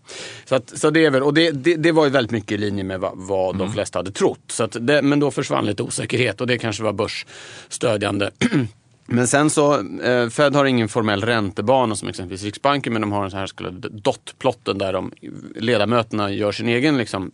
Så, 0.44 0.55
att, 0.55 0.79
så 0.79 0.91
det, 0.91 1.05
är 1.05 1.11
väl, 1.11 1.23
och 1.23 1.35
det, 1.35 1.50
det, 1.50 1.76
det, 1.76 1.93
var 1.93 2.05
ju 2.05 2.11
väldigt 2.11 2.31
mycket 2.31 2.52
i 2.52 2.58
linje 2.58 2.85
med 2.85 3.00
vad, 3.00 3.12
vad 3.14 3.55
mm. 3.55 3.67
de 3.67 3.73
flesta 3.73 3.99
hade 3.99 4.12
trott. 4.12 4.41
Så 4.47 4.67
det, 4.67 5.02
men 5.02 5.20
då 5.20 5.31
försvann 5.31 5.67
lite 5.67 5.82
osäkerhet 5.82 6.41
och 6.41 6.47
det 6.47 6.58
kanske 6.58 6.82
var 6.82 6.93
börsstödjande 6.93 8.31
Men 9.12 9.26
sen 9.26 9.50
så, 9.50 9.74
eh, 10.02 10.28
Fed 10.28 10.54
har 10.54 10.64
ingen 10.64 10.88
formell 10.88 11.20
räntebana 11.20 11.96
som 11.96 12.08
exempelvis 12.08 12.44
Riksbanken 12.44 12.92
men 12.92 13.02
de 13.02 13.12
har 13.12 13.24
en 13.24 13.30
sån 13.30 13.40
här 13.40 13.46
så 13.46 13.56
kallad 13.56 13.86
dot-plotten 13.92 14.78
där 14.78 14.92
de, 14.92 15.12
ledamöterna 15.56 16.30
gör 16.30 16.52
sin 16.52 16.68
egen 16.68 16.98
liksom, 16.98 17.30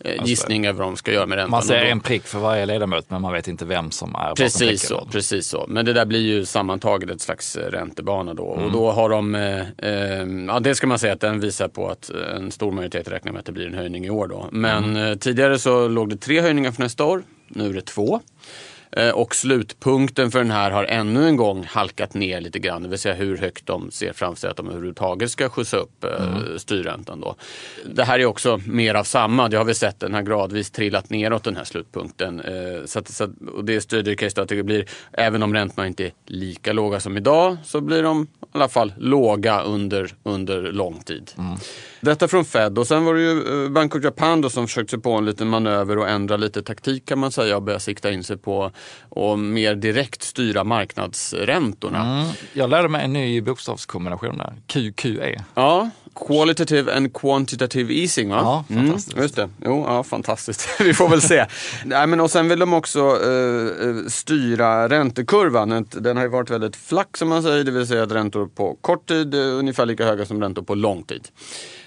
eh, 0.00 0.24
gissning 0.24 0.66
över 0.66 0.78
vad 0.78 0.88
de 0.88 0.96
ska 0.96 1.12
göra 1.12 1.26
med 1.26 1.36
räntan. 1.36 1.50
Man 1.50 1.62
ser 1.62 1.84
en 1.84 2.00
prick 2.00 2.22
för 2.22 2.38
varje 2.38 2.66
ledamot 2.66 3.10
men 3.10 3.22
man 3.22 3.32
vet 3.32 3.48
inte 3.48 3.64
vem 3.64 3.90
som 3.90 4.14
är 4.14 4.34
Precis 4.34 4.88
så, 4.88 5.08
precis 5.12 5.46
så. 5.46 5.64
Men 5.68 5.84
det 5.84 5.92
där 5.92 6.06
blir 6.06 6.20
ju 6.20 6.44
sammantaget 6.44 7.10
ett 7.10 7.20
slags 7.20 7.56
eh, 7.56 7.70
räntebana 7.70 8.34
då. 8.34 8.54
Mm. 8.54 8.66
Och 8.66 8.72
då 8.72 8.90
har 8.90 9.10
de, 9.10 9.34
eh, 9.34 9.60
eh, 9.78 10.26
ja 10.46 10.60
det 10.60 10.74
ska 10.74 10.86
man 10.86 10.98
säga 10.98 11.12
att 11.12 11.20
den 11.20 11.40
visar 11.40 11.68
på 11.68 11.88
att 11.88 12.10
en 12.10 12.50
stor 12.50 12.72
majoritet 12.72 13.08
räknar 13.08 13.32
med 13.32 13.38
att 13.38 13.46
det 13.46 13.52
blir 13.52 13.66
en 13.66 13.74
höjning 13.74 14.04
i 14.04 14.10
år 14.10 14.26
då. 14.26 14.48
Men 14.52 14.84
mm. 14.84 15.10
eh, 15.10 15.18
tidigare 15.18 15.58
så 15.58 15.88
låg 15.88 16.08
det 16.08 16.16
tre 16.16 16.40
höjningar 16.40 16.72
för 16.72 16.82
nästa 16.82 17.04
år, 17.04 17.22
nu 17.48 17.68
är 17.68 17.72
det 17.72 17.86
två. 17.86 18.20
Eh, 18.92 19.10
och 19.10 19.34
slutpunkten 19.34 20.30
för 20.30 20.38
den 20.38 20.50
här 20.50 20.70
har 20.70 20.84
ännu 20.84 21.28
en 21.28 21.36
gång 21.36 21.64
halkat 21.64 22.14
ner 22.14 22.40
lite 22.40 22.58
grann. 22.58 22.82
Det 22.82 22.88
vill 22.88 22.98
säga 22.98 23.14
hur 23.14 23.36
högt 23.36 23.66
de 23.66 23.90
ser 23.90 24.12
framför 24.12 24.40
sig 24.40 24.50
att 24.50 24.56
de 24.56 24.68
överhuvudtaget 24.68 25.30
ska 25.30 25.48
skjutsa 25.48 25.76
upp 25.76 26.04
eh, 26.04 26.36
mm. 26.36 26.58
styrräntan. 26.58 27.20
Då. 27.20 27.34
Det 27.94 28.04
här 28.04 28.18
är 28.18 28.24
också 28.24 28.60
mer 28.66 28.94
av 28.94 29.04
samma. 29.04 29.48
Det 29.48 29.56
har 29.56 29.64
vi 29.64 29.74
sett 29.74 30.00
den 30.00 30.14
har 30.14 30.22
gradvis 30.22 30.70
trillat 30.70 31.10
neråt 31.10 31.44
den 31.44 31.56
här 31.56 31.64
slutpunkten. 31.64 32.40
Eh, 32.40 32.84
så 32.84 32.98
att, 32.98 33.08
så 33.08 33.24
att, 33.24 33.30
och 33.54 33.64
det 33.64 33.80
stödjer 33.80 34.14
case 34.14 34.42
att 34.42 34.48
det 34.48 34.62
blir, 34.62 34.84
även 35.12 35.42
om 35.42 35.54
räntorna 35.54 35.86
inte 35.86 36.04
är 36.04 36.12
lika 36.26 36.72
låga 36.72 37.00
som 37.00 37.16
idag, 37.16 37.56
så 37.64 37.80
blir 37.80 38.02
de 38.02 38.22
i 38.22 38.26
alla 38.52 38.68
fall 38.68 38.92
låga 38.98 39.60
under, 39.60 40.14
under 40.22 40.62
lång 40.62 41.00
tid. 41.00 41.30
Mm. 41.38 41.58
Detta 42.00 42.28
från 42.28 42.44
Fed 42.44 42.78
och 42.78 42.86
sen 42.86 43.04
var 43.04 43.14
det 43.14 43.20
ju 43.20 43.68
Bank 43.68 43.94
of 43.94 44.04
Japan 44.04 44.40
då 44.40 44.50
som 44.50 44.66
försökte 44.66 44.90
sig 44.90 45.00
på 45.00 45.12
en 45.12 45.24
liten 45.24 45.48
manöver 45.48 45.98
och 45.98 46.08
ändra 46.08 46.36
lite 46.36 46.62
taktik 46.62 47.06
kan 47.06 47.18
man 47.18 47.32
säga 47.32 47.56
och 47.56 47.62
börja 47.62 47.78
sikta 47.78 48.10
in 48.10 48.24
sig 48.24 48.36
på 48.36 48.70
och 49.08 49.38
mer 49.38 49.74
direkt 49.74 50.22
styra 50.22 50.64
marknadsräntorna. 50.64 52.20
Mm. 52.20 52.32
Jag 52.52 52.70
lärde 52.70 52.88
mig 52.88 53.04
en 53.04 53.12
ny 53.12 53.40
bokstavskombination 53.40 54.38
där, 54.38 54.54
QQE. 54.66 55.44
Ja, 55.54 55.90
Qualitative 56.26 56.96
and 56.96 57.14
quantitative 57.14 57.94
easing 57.94 58.30
va? 58.30 58.36
Ja, 58.36 58.64
mm, 58.70 58.86
fantastiskt. 58.86 59.12
Mm, 59.12 59.22
just 59.22 59.36
det. 59.36 59.48
Jo, 59.64 59.84
ja, 59.88 60.02
fantastiskt. 60.02 60.68
Vi 60.80 60.94
får 60.94 61.08
väl 61.08 61.22
se. 61.22 61.46
Nej, 61.84 62.06
men 62.06 62.20
och 62.20 62.30
sen 62.30 62.48
vill 62.48 62.58
de 62.58 62.72
också 62.72 63.16
uh, 63.16 64.06
styra 64.08 64.88
räntekurvan. 64.88 65.86
Den 65.90 66.16
har 66.16 66.24
ju 66.24 66.30
varit 66.30 66.50
väldigt 66.50 66.76
flack 66.76 67.16
som 67.16 67.28
man 67.28 67.42
säger, 67.42 67.64
det 67.64 67.70
vill 67.70 67.86
säga 67.86 68.02
att 68.02 68.12
räntor 68.12 68.46
på 68.46 68.78
kort 68.80 69.08
tid 69.08 69.34
är 69.34 69.52
ungefär 69.52 69.86
lika 69.86 70.04
höga 70.04 70.26
som 70.26 70.42
räntor 70.42 70.62
på 70.62 70.74
lång 70.74 71.02
tid. 71.02 71.28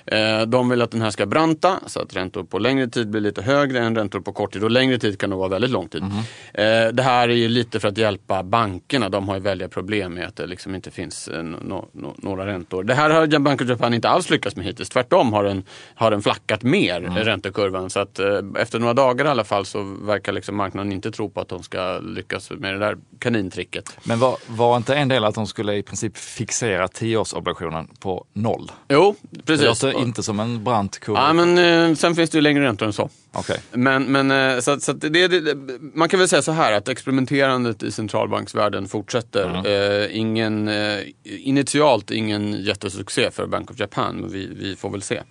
Eh, 0.06 0.42
de 0.42 0.70
vill 0.70 0.82
att 0.82 0.92
den 0.92 1.02
här 1.02 1.12
ska 1.12 1.26
branta 1.26 1.80
så 1.86 2.02
att 2.02 2.16
räntor 2.16 2.44
på 2.44 2.60
längre 2.60 2.88
tid 2.88 3.10
blir 3.10 3.22
lite 3.22 3.42
högre 3.42 3.80
än 3.80 3.96
räntor 3.96 4.20
på 4.20 4.32
kort 4.32 4.54
tid 4.54 4.64
och 4.64 4.72
längre 4.72 4.98
tid 4.98 5.20
kan 5.20 5.30
nog 5.30 5.40
vara 5.40 5.50
väldigt 5.50 5.72
lång 5.72 5.88
tid. 5.88 6.04
Mm. 6.04 6.96
Det 6.96 7.04
här 7.04 7.30
är 7.30 7.34
ju 7.34 7.48
lite 7.48 7.80
för 7.80 7.88
att 7.88 7.98
hjälpa 7.98 8.44
bankerna. 8.44 9.10
De 9.10 9.28
har 9.30 9.36
ju 9.36 9.42
väldiga 9.42 9.70
problem 9.70 10.14
med 10.14 10.28
att 10.28 10.36
det 10.36 10.48
liksom 10.48 10.76
inte 10.76 10.92
finns 10.92 11.30
no, 11.42 11.86
no, 11.94 12.16
några 12.18 12.46
räntor. 12.46 12.84
Det 12.84 12.94
här 12.94 13.10
har 13.10 13.40
Bank 13.40 13.62
of 13.62 13.70
Japan 13.70 13.94
inte 13.94 14.10
alls 14.10 14.30
lyckats 14.30 14.56
med 14.56 14.66
hittills. 14.66 14.90
Tvärtom 14.90 15.34
har 15.34 15.44
den, 15.44 15.64
har 15.96 16.12
den 16.12 16.22
flackat 16.22 16.64
mer, 16.64 16.98
mm. 16.98 17.16
räntekurvan. 17.16 17.90
Så 17.90 18.00
att 18.00 18.20
eh, 18.20 18.40
efter 18.58 18.80
några 18.80 18.94
dagar 18.94 19.26
i 19.26 19.28
alla 19.28 19.44
fall 19.44 19.66
så 19.66 19.84
verkar 19.84 20.32
liksom 20.32 20.56
marknaden 20.56 20.92
inte 20.92 21.12
tro 21.12 21.30
på 21.30 21.42
att 21.42 21.48
de 21.48 21.64
ska 21.64 22.00
lyckas 22.00 22.52
med 22.52 22.74
det 22.74 22.80
där 22.80 22.98
kanintricket. 23.20 23.98
Men 24.04 24.20
var, 24.20 24.38
var 24.48 24.78
inte 24.78 24.96
en 24.96 25.08
del 25.08 25.24
att 25.24 25.36
de 25.36 25.48
skulle 25.48 25.76
i 25.76 25.84
princip 25.84 26.18
fixera 26.18 26.88
tioårsobligationen 26.88 27.88
på 28.00 28.26
noll? 28.34 28.72
Jo, 28.90 29.16
precis. 29.46 29.84
Låter 29.94 30.06
inte 30.06 30.24
som 30.24 30.40
en 30.40 30.64
brant 30.64 31.00
kurva. 31.00 31.20
Ja, 31.20 31.34
men 31.34 31.58
eh, 31.90 31.96
sen 31.96 32.16
finns 32.16 32.30
det 32.30 32.38
ju 32.38 32.42
längre 32.42 32.64
räntor 32.64 32.86
än 32.86 32.94
så. 32.94 33.10
Okay. 33.34 33.58
Men, 33.72 34.04
men 34.04 34.32
eh, 34.32 34.60
så, 34.60 34.80
så 34.80 34.94
det, 34.94 35.28
det, 35.28 35.56
man 35.94 36.10
kan 36.10 36.20
väl 36.20 36.30
säga 36.30 36.42
så 36.42 36.52
här 36.52 36.74
att 36.74 36.88
experimenterandet 36.88 37.84
i 37.84 37.92
centralbanksvärlden 37.92 38.88
fortsätter. 38.88 39.50
Mm. 39.50 39.66
Eh, 39.66 40.18
ingen, 40.18 40.68
eh, 40.68 41.00
initialt 41.24 42.12
ingen 42.12 42.64
jättesuccé 42.64 43.32
för 43.32 43.48
Bank 43.48 43.72
of 43.72 43.80
Japan, 43.80 44.16
men 44.16 44.32
vi, 44.32 44.48
vi 44.56 44.76
får 44.76 44.90
väl 44.90 45.02
se. 45.02 45.22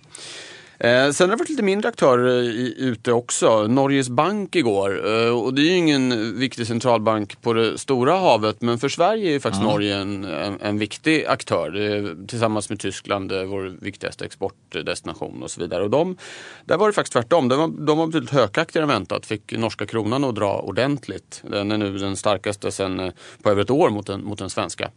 Eh, 0.83 1.11
sen 1.11 1.29
har 1.29 1.35
det 1.37 1.39
varit 1.39 1.49
lite 1.49 1.63
mindre 1.63 1.89
aktörer 1.89 2.43
i, 2.43 2.75
ute 2.77 3.11
också. 3.11 3.67
Norges 3.67 4.09
Bank 4.09 4.55
igår. 4.55 5.07
Eh, 5.07 5.29
och 5.29 5.53
det 5.53 5.61
är 5.61 5.65
ju 5.65 5.75
ingen 5.75 6.39
viktig 6.39 6.67
centralbank 6.67 7.41
på 7.41 7.53
det 7.53 7.77
stora 7.77 8.17
havet 8.17 8.61
men 8.61 8.79
för 8.79 8.89
Sverige 8.89 9.35
är 9.35 9.39
faktiskt 9.39 9.61
mm. 9.61 9.73
Norge 9.73 9.97
en, 9.97 10.23
en, 10.23 10.57
en, 10.61 10.77
viktig 10.77 11.25
aktör. 11.25 11.75
Är, 11.75 12.27
tillsammans 12.27 12.69
med 12.69 12.79
Tyskland 12.79 13.31
vår 13.31 13.77
viktigaste 13.81 14.25
exportdestination 14.25 15.43
och 15.43 15.51
så 15.51 15.61
vidare. 15.61 15.83
Och 15.83 15.89
de, 15.89 16.17
där 16.65 16.77
var 16.77 16.87
det 16.87 16.93
faktiskt 16.93 17.13
tvärtom. 17.13 17.47
De 17.47 17.59
var, 17.59 17.67
de 17.67 17.97
var 17.97 18.07
betydligt 18.07 18.31
hökaktigare 18.31 18.83
än 18.83 18.89
väntat. 18.89 19.25
Fick 19.25 19.57
norska 19.57 19.85
kronan 19.85 20.23
att 20.23 20.35
dra 20.35 20.59
ordentligt. 20.59 21.43
Den 21.49 21.71
är 21.71 21.77
nu 21.77 21.97
den 21.97 22.15
starkaste 22.15 22.71
sen 22.71 22.99
eh, 22.99 23.11
på 23.41 23.49
över 23.49 23.61
ett 23.61 23.69
år 23.69 23.89
mot 23.89 24.07
den, 24.07 24.23
mot 24.23 24.39
den 24.39 24.49
svenska. 24.49 24.91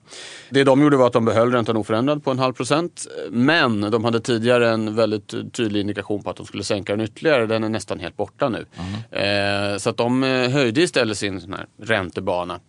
Det 0.50 0.64
de 0.64 0.82
gjorde 0.82 0.96
var 0.96 1.06
att 1.06 1.12
de 1.12 1.24
behöll 1.24 1.52
räntan 1.52 1.76
oförändrad 1.76 2.24
på 2.24 2.30
en 2.30 2.38
halv 2.38 2.52
procent. 2.52 3.06
Men 3.30 3.80
de 3.80 4.04
hade 4.04 4.20
tidigare 4.20 4.70
en 4.70 4.94
väldigt 4.94 5.34
tydlig 5.52 5.73
tydlig 5.74 5.80
indikation 5.80 6.22
på 6.22 6.30
att 6.30 6.36
de 6.36 6.46
skulle 6.46 6.64
sänka 6.64 6.96
den 6.96 7.04
ytterligare. 7.04 7.46
Den 7.46 7.64
är 7.64 7.68
nästan 7.68 8.00
helt 8.00 8.16
borta 8.16 8.48
nu. 8.48 8.66
Mm. 9.10 9.72
Eh, 9.72 9.78
så 9.78 9.90
att 9.90 9.96
de 9.96 10.24
eh, 10.24 10.50
höjde 10.50 10.80
istället 10.80 11.18
sin 11.18 11.40
sån 11.40 11.52
här 11.52 11.66
räntebana. 11.82 12.60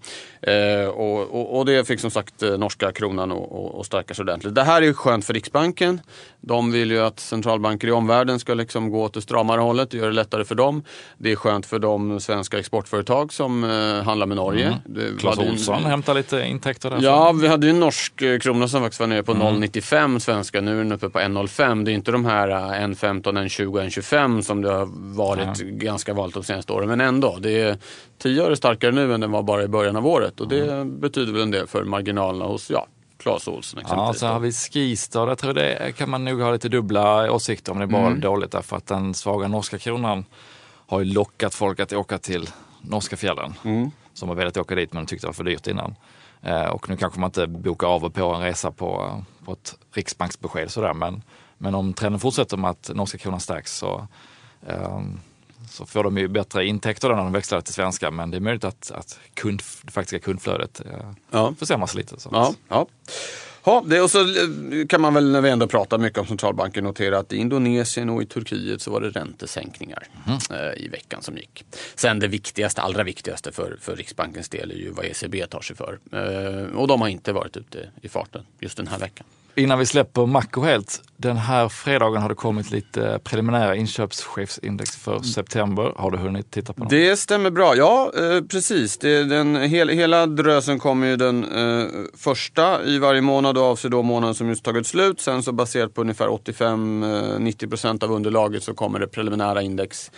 Eh, 0.41 0.88
och, 0.88 1.21
och, 1.21 1.57
och, 1.57 1.65
det 1.65 1.88
fick 1.88 2.00
som 2.00 2.12
sagt 2.12 2.43
eh, 2.43 2.57
norska 2.57 2.91
kronan 2.91 3.31
att 3.79 3.85
stärkas 3.85 4.19
ordentligt. 4.19 4.55
Det 4.55 4.63
här 4.63 4.81
är 4.81 4.93
skönt 4.93 5.25
för 5.25 5.33
Riksbanken. 5.33 6.01
De 6.41 6.71
vill 6.71 6.91
ju 6.91 7.00
att 7.00 7.19
centralbanker 7.19 7.88
i 7.88 7.91
omvärlden 7.91 8.39
ska 8.39 8.53
liksom 8.53 8.89
gå 8.89 9.03
åt 9.03 9.13
det 9.13 9.21
stramare 9.21 9.62
hållet 9.62 9.88
och 9.88 9.93
göra 9.93 10.09
det 10.09 10.15
lättare 10.15 10.45
för 10.45 10.55
dem. 10.55 10.83
Det 11.17 11.31
är 11.31 11.35
skönt 11.35 11.65
för 11.65 11.79
de 11.79 12.19
svenska 12.19 12.59
exportföretag 12.59 13.33
som 13.33 13.63
eh, 13.63 14.03
handlar 14.03 14.25
med 14.25 14.38
Norge. 14.38 14.79
Mm. 14.85 15.17
Clas 15.17 15.38
Ohlson 15.38 15.85
hämtar 15.85 16.13
lite 16.13 16.45
intäkter 16.45 16.89
där. 16.89 17.00
Ja, 17.01 17.31
vi 17.31 17.47
hade 17.47 17.67
ju 17.67 17.69
en 17.69 17.79
norsk 17.79 18.21
eh, 18.21 18.39
krona 18.39 18.67
som 18.67 18.81
faktiskt 18.81 19.00
var 19.00 19.07
nere 19.07 19.24
på 19.24 19.31
mm. 19.31 19.63
0,95 19.63 20.19
svenska. 20.19 20.62
Nu 20.62 20.71
är 20.71 20.77
den 20.77 20.91
uppe 20.91 21.09
på 21.09 21.19
1,05. 21.19 21.85
Det 21.85 21.91
är 21.91 21.93
inte 21.93 22.12
de 22.12 22.25
här 22.25 22.83
1,15, 22.94 23.22
1,20, 23.24 23.86
1,25 23.86 24.42
som 24.42 24.62
det 24.62 24.72
har 24.72 24.88
varit 25.15 25.60
ja. 25.60 25.65
ganska 25.70 26.13
vanligt 26.13 26.34
de 26.34 26.44
senaste 26.44 26.74
åren. 26.74 26.88
Men 26.88 27.01
ändå, 27.01 27.38
det 27.39 27.62
är 27.62 27.77
10 28.18 28.44
öre 28.44 28.56
starkare 28.56 28.92
nu 28.92 29.13
än 29.13 29.22
den 29.22 29.32
var 29.32 29.44
bara 29.44 29.63
i 29.63 29.68
början 29.68 29.96
av 29.96 30.08
året. 30.08 30.39
Och 30.39 30.48
det 30.48 30.72
mm. 30.72 31.00
betyder 31.00 31.34
väl 31.34 31.42
en 31.42 31.51
del 31.51 31.68
för 31.68 31.84
marginalerna 31.84 32.46
hos 32.46 32.72
ja, 32.72 32.88
Clas 33.18 33.48
Ohlson 33.48 33.80
exempelvis. 33.80 33.92
Ja, 33.92 34.13
så 34.13 34.27
har 34.27 34.39
vi 34.39 34.51
Skistar. 34.51 35.27
Jag 35.27 35.38
tror 35.38 35.54
det 35.54 35.98
kan 35.98 36.10
man 36.10 36.25
nog 36.25 36.42
ha 36.42 36.51
lite 36.51 36.70
dubbla 36.70 37.32
åsikter 37.32 37.72
om 37.72 37.77
det 37.77 37.86
är 37.86 37.88
bara 37.88 38.08
mm. 38.08 38.20
dåligt 38.20 38.51
därför 38.51 38.77
att 38.77 38.88
den 38.88 39.13
svaga 39.13 39.48
norska 39.48 39.77
kronan 39.77 40.25
har 40.88 41.00
ju 41.00 41.06
lockat 41.06 41.56
folk 41.56 41.80
att 41.80 41.94
åka 41.94 42.18
till 42.18 42.50
norska 42.82 43.18
fjällen. 43.18 43.54
Mm. 43.63 43.92
Som 44.13 44.30
har 44.30 44.36
velat 44.36 44.58
åka 44.58 44.75
dit 44.75 44.94
men 44.94 45.06
tyckte 45.06 45.25
det 45.25 45.30
var 45.30 45.34
för 45.34 45.44
dyrt 45.44 45.68
innan. 45.68 45.96
Eh, 46.42 46.65
och 46.65 46.89
nu 46.89 46.98
kanske 46.98 47.20
man 47.20 47.27
inte 47.27 47.48
bokar 47.48 47.88
av 47.88 48.06
och 48.06 48.13
på 48.13 48.34
en 48.34 48.42
resa 48.42 48.72
på, 48.72 49.22
på 49.46 49.51
ett 49.51 49.75
riksbanksbesked 49.94 50.72
sådär 50.72 50.94
men, 50.94 51.22
men 51.57 51.75
om 51.75 51.93
trenden 51.93 52.19
fortsätter 52.19 52.57
med 52.57 52.69
att 52.69 52.91
norska 52.93 53.17
kronan 53.17 53.39
stärks 53.39 53.77
så 53.77 54.07
eh, 54.67 55.01
så 55.69 55.85
får 55.85 56.03
de 56.03 56.17
ju 56.17 56.27
bättre 56.27 56.65
intäkter 56.65 57.09
när 57.09 57.15
de 57.15 57.31
växlar 57.31 57.62
till 57.62 57.74
svenska 57.74 58.12
men 58.12 58.31
det 58.31 58.38
är 58.38 58.41
möjligt 58.41 58.63
att, 58.63 58.91
att 58.91 59.19
kund, 59.33 59.62
det 59.81 59.91
faktiska 59.91 60.19
kundflödet 60.19 60.81
eh, 60.85 61.12
ja. 61.31 61.53
försämras 61.59 61.95
lite. 61.95 62.19
Så. 62.19 62.29
Ja, 62.33 62.53
ja. 62.67 62.88
Ja, 63.67 63.83
det, 63.85 64.01
och 64.01 64.12
så 64.12 64.21
eh, 64.21 64.88
kan 64.89 65.01
man 65.01 65.13
väl 65.13 65.31
när 65.31 65.41
vi 65.41 65.50
ändå 65.50 65.67
pratar 65.67 65.97
mycket 65.97 66.19
om 66.19 66.27
centralbanken 66.27 66.83
notera 66.83 67.19
att 67.19 67.33
i 67.33 67.38
Indonesien 67.38 68.09
och 68.09 68.21
i 68.21 68.25
Turkiet 68.25 68.81
så 68.81 68.91
var 68.91 69.01
det 69.01 69.09
räntesänkningar 69.09 70.07
mm. 70.27 70.39
i 70.77 70.88
veckan 70.88 71.21
som 71.21 71.38
gick. 71.38 71.65
Sen 71.95 72.19
det 72.19 72.27
viktigaste, 72.27 72.81
allra 72.81 73.03
viktigaste 73.03 73.51
för, 73.51 73.77
för 73.81 73.95
Riksbankens 73.95 74.50
del 74.50 74.71
är 74.71 74.75
ju 74.75 74.91
vad 74.91 75.05
ECB 75.05 75.47
tar 75.47 75.62
sig 75.62 75.75
för. 75.75 76.00
Eh, 76.12 76.77
och 76.77 76.88
de 76.88 77.01
har 77.01 77.07
inte 77.07 77.33
varit 77.33 77.57
ute 77.57 77.89
i 78.01 78.09
farten 78.09 78.45
just 78.59 78.77
den 78.77 78.88
här 78.88 79.00
veckan. 79.00 79.25
Innan 79.57 79.79
vi 79.79 79.85
släpper 79.85 80.25
Macro 80.25 80.62
helt. 80.62 81.01
Den 81.17 81.38
här 81.38 81.69
fredagen 81.69 82.21
har 82.21 82.29
det 82.29 82.35
kommit 82.35 82.71
lite 82.71 83.19
preliminära 83.24 83.75
inköpschefsindex 83.75 84.95
för 84.95 85.12
mm. 85.12 85.24
september. 85.24 85.93
Har 85.95 86.12
du 86.12 86.17
hunnit 86.17 86.51
titta 86.51 86.74
på 86.74 86.79
dem? 86.79 86.88
Det 86.89 87.17
stämmer 87.17 87.50
bra. 87.50 87.75
Ja, 87.75 88.12
eh, 88.17 88.41
precis. 88.41 88.97
Det, 88.97 89.24
den, 89.24 89.55
hel, 89.55 89.89
hela 89.89 90.25
drösen 90.25 90.79
kommer 90.79 91.07
ju 91.07 91.15
den 91.15 91.43
eh, 91.43 91.88
första 92.17 92.83
i 92.83 93.00
varje 93.00 93.21
månad 93.21 93.57
och 93.57 93.63
avser 93.63 93.89
då 93.89 94.03
månaden 94.03 94.35
som 94.35 94.50
just 94.50 94.63
tagit 94.63 94.88
slut. 94.88 95.21
Sen 95.21 95.43
så 95.43 95.51
baserat 95.51 95.93
på 95.93 96.01
ungefär 96.01 96.27
85-90 96.27 97.85
eh, 97.85 98.09
av 98.09 98.15
underlaget 98.15 98.63
så 98.63 98.74
kommer 98.74 99.00
det 99.00 99.07
preliminära 99.07 99.62
index 99.62 100.12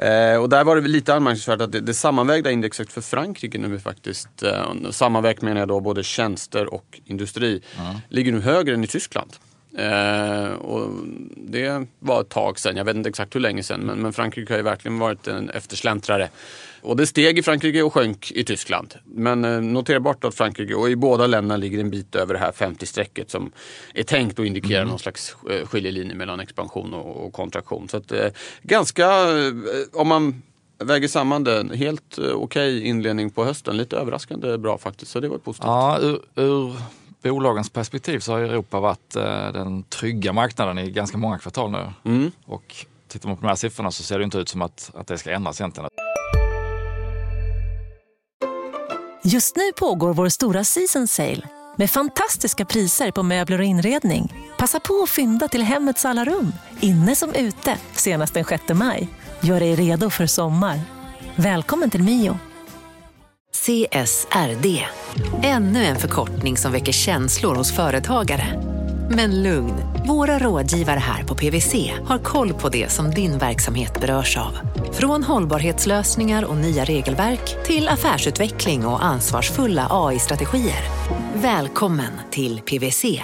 Eh, 0.00 0.36
och 0.36 0.48
där 0.48 0.64
var 0.64 0.76
det 0.76 0.88
lite 0.88 1.14
anmärkningsvärt 1.14 1.60
att 1.60 1.72
det, 1.72 1.80
det 1.80 1.94
sammanvägda 1.94 2.50
indexet 2.50 2.92
för 2.92 3.00
Frankrike 3.00 3.58
nu 3.58 3.74
är 3.74 3.78
faktiskt, 3.78 4.42
eh, 4.42 4.90
sammanvägt 4.90 5.42
menar 5.42 5.60
jag 5.60 5.68
då 5.68 5.80
både 5.80 6.02
tjänster 6.02 6.74
och 6.74 7.00
industri, 7.04 7.62
mm. 7.78 7.96
ligger 8.08 8.32
nu 8.32 8.40
högre 8.40 8.74
än 8.74 8.84
i 8.84 8.86
Tyskland. 8.86 9.30
Eh, 9.80 10.52
och 10.52 10.90
det 11.36 11.86
var 11.98 12.20
ett 12.20 12.28
tag 12.28 12.58
sedan, 12.58 12.76
jag 12.76 12.84
vet 12.84 12.96
inte 12.96 13.08
exakt 13.08 13.34
hur 13.34 13.40
länge 13.40 13.62
sedan, 13.62 13.80
men, 13.80 14.02
men 14.02 14.12
Frankrike 14.12 14.52
har 14.52 14.58
ju 14.58 14.62
verkligen 14.62 14.98
varit 14.98 15.26
en 15.26 15.50
eftersläntrare 15.50 16.28
och 16.82 16.96
det 16.96 17.06
steg 17.06 17.38
i 17.38 17.42
Frankrike 17.42 17.82
och 17.82 17.94
sjönk 17.94 18.32
i 18.32 18.44
Tyskland. 18.44 18.94
Men 19.04 19.44
eh, 19.44 19.60
noterbart 19.60 20.24
att 20.24 20.34
Frankrike 20.34 20.74
och 20.74 20.90
i 20.90 20.96
båda 20.96 21.26
länderna 21.26 21.56
ligger 21.56 21.78
en 21.78 21.90
bit 21.90 22.14
över 22.14 22.34
det 22.34 22.40
här 22.40 22.52
50-strecket 22.52 23.30
som 23.30 23.52
är 23.94 24.02
tänkt 24.02 24.38
att 24.38 24.46
indikera 24.46 24.78
mm. 24.78 24.88
någon 24.88 24.98
slags 24.98 25.36
eh, 25.50 25.66
skiljelinje 25.66 26.14
mellan 26.14 26.40
expansion 26.40 26.94
och, 26.94 27.26
och 27.26 27.32
kontraktion. 27.32 27.88
Så 27.88 27.96
att, 27.96 28.12
eh, 28.12 28.26
ganska, 28.62 29.08
om 29.92 30.08
man 30.08 30.42
väger 30.78 31.08
samman 31.08 31.44
det, 31.44 31.76
helt 31.76 32.18
okej 32.18 32.34
okay 32.34 32.80
inledning 32.80 33.30
på 33.30 33.44
hösten. 33.44 33.76
Lite 33.76 33.96
överraskande 33.96 34.58
bra 34.58 34.78
faktiskt, 34.78 35.10
så 35.10 35.20
det 35.20 35.28
var 35.28 35.38
positivt. 35.38 35.66
Ja, 35.66 35.98
ur, 36.00 36.20
ur 36.34 36.72
bolagens 37.22 37.70
perspektiv 37.70 38.18
så 38.18 38.32
har 38.32 38.40
Europa 38.40 38.80
varit 38.80 39.16
eh, 39.16 39.52
den 39.52 39.82
trygga 39.82 40.32
marknaden 40.32 40.78
i 40.78 40.90
ganska 40.90 41.18
många 41.18 41.38
kvartal 41.38 41.70
nu. 41.70 41.92
Mm. 42.04 42.30
Och 42.44 42.86
tittar 43.08 43.28
man 43.28 43.36
på 43.36 43.42
de 43.42 43.48
här 43.48 43.54
siffrorna 43.54 43.90
så 43.90 44.02
ser 44.02 44.18
det 44.18 44.24
inte 44.24 44.38
ut 44.38 44.48
som 44.48 44.62
att, 44.62 44.90
att 44.94 45.06
det 45.06 45.18
ska 45.18 45.30
ändras 45.30 45.60
egentligen. 45.60 45.90
Just 49.24 49.56
nu 49.56 49.72
pågår 49.78 50.14
vår 50.14 50.28
stora 50.28 50.64
season 50.64 51.08
sale 51.08 51.48
med 51.76 51.90
fantastiska 51.90 52.64
priser 52.64 53.10
på 53.10 53.22
möbler 53.22 53.58
och 53.58 53.64
inredning. 53.64 54.34
Passa 54.58 54.80
på 54.80 55.02
att 55.02 55.10
fynda 55.10 55.48
till 55.48 55.62
hemmets 55.62 56.04
alla 56.04 56.24
rum, 56.24 56.52
inne 56.80 57.16
som 57.16 57.34
ute, 57.34 57.78
senast 57.92 58.34
den 58.34 58.44
6 58.44 58.62
maj. 58.74 59.08
Gör 59.40 59.60
dig 59.60 59.74
redo 59.74 60.10
för 60.10 60.26
sommar. 60.26 60.80
Välkommen 61.36 61.90
till 61.90 62.02
Mio. 62.02 62.38
CSRD, 63.52 64.86
ännu 65.42 65.84
en 65.84 65.96
förkortning 65.96 66.56
som 66.56 66.72
väcker 66.72 66.92
känslor 66.92 67.54
hos 67.54 67.76
företagare. 67.76 68.62
Men 69.10 69.42
lugn, 69.42 69.74
våra 70.06 70.38
rådgivare 70.38 70.98
här 70.98 71.24
på 71.24 71.34
PWC 71.34 71.92
har 72.04 72.18
koll 72.18 72.52
på 72.52 72.68
det 72.68 72.90
som 72.90 73.10
din 73.10 73.38
verksamhet 73.38 74.00
berörs 74.00 74.36
av. 74.36 74.58
Från 74.92 75.22
hållbarhetslösningar 75.22 76.44
och 76.44 76.56
nya 76.56 76.84
regelverk 76.84 77.64
till 77.64 77.88
affärsutveckling 77.88 78.86
och 78.86 79.04
ansvarsfulla 79.04 79.86
AI-strategier. 79.90 80.82
Välkommen 81.34 82.12
till 82.30 82.60
PWC. 82.60 83.22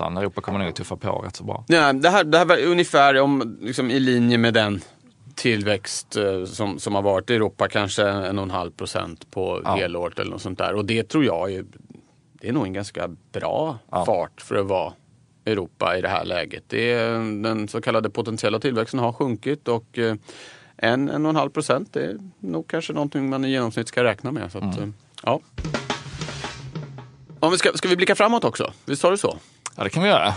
Europa 0.00 0.40
kommer 0.40 0.58
nog 0.58 0.74
tuffa 0.74 0.96
på 0.96 1.08
rätt 1.08 1.36
så 1.36 1.44
bra. 1.44 1.64
Ja, 1.68 1.92
det, 1.92 2.10
här, 2.10 2.24
det 2.24 2.38
här 2.38 2.44
var 2.44 2.58
ungefär 2.64 3.20
om, 3.20 3.58
liksom, 3.60 3.90
i 3.90 4.00
linje 4.00 4.38
med 4.38 4.54
den 4.54 4.80
tillväxt 5.42 6.16
eh, 6.16 6.44
som, 6.44 6.78
som 6.78 6.94
har 6.94 7.02
varit 7.02 7.30
i 7.30 7.34
Europa, 7.34 7.68
kanske 7.68 8.08
en 8.08 8.38
och 8.38 8.44
en 8.44 8.50
halv 8.50 8.70
procent 8.70 9.30
på 9.30 9.60
ja. 9.64 9.74
helåret 9.74 10.18
eller 10.18 10.30
något 10.30 10.42
sånt 10.42 10.58
där. 10.58 10.74
Och 10.74 10.84
det 10.84 11.08
tror 11.08 11.24
jag 11.24 11.52
är 11.52 11.64
det 12.32 12.48
är 12.48 12.52
nog 12.52 12.66
en 12.66 12.72
ganska 12.72 13.08
bra 13.32 13.78
ja. 13.90 14.04
fart 14.04 14.40
för 14.40 14.54
att 14.54 14.66
vara 14.66 14.92
Europa 15.44 15.98
i 15.98 16.00
det 16.00 16.08
här 16.08 16.24
läget. 16.24 16.64
Det 16.66 16.92
är, 16.92 17.42
den 17.42 17.68
så 17.68 17.80
kallade 17.80 18.10
potentiella 18.10 18.58
tillväxten 18.58 19.00
har 19.00 19.12
sjunkit 19.12 19.68
och 19.68 19.98
eh, 19.98 20.14
en, 20.76 21.08
en 21.08 21.26
och 21.26 21.30
en 21.30 21.36
halv 21.36 21.50
procent 21.50 21.96
är 21.96 22.16
nog 22.38 22.68
kanske 22.68 22.92
någonting 22.92 23.30
man 23.30 23.44
i 23.44 23.50
genomsnitt 23.50 23.88
ska 23.88 24.04
räkna 24.04 24.32
med. 24.32 24.52
Så 24.52 24.58
att, 24.58 24.76
mm. 24.76 24.82
Eh, 24.82 24.88
ja. 25.22 25.40
Om 27.40 27.50
vi 27.50 27.58
ska, 27.58 27.72
ska 27.72 27.88
vi 27.88 27.96
blicka 27.96 28.14
framåt 28.14 28.44
också? 28.44 28.72
Visst 28.84 29.02
har 29.02 29.10
du 29.10 29.16
så? 29.16 29.38
Ja, 29.76 29.84
det 29.84 29.90
kan 29.90 30.02
vi 30.02 30.08
göra. 30.08 30.34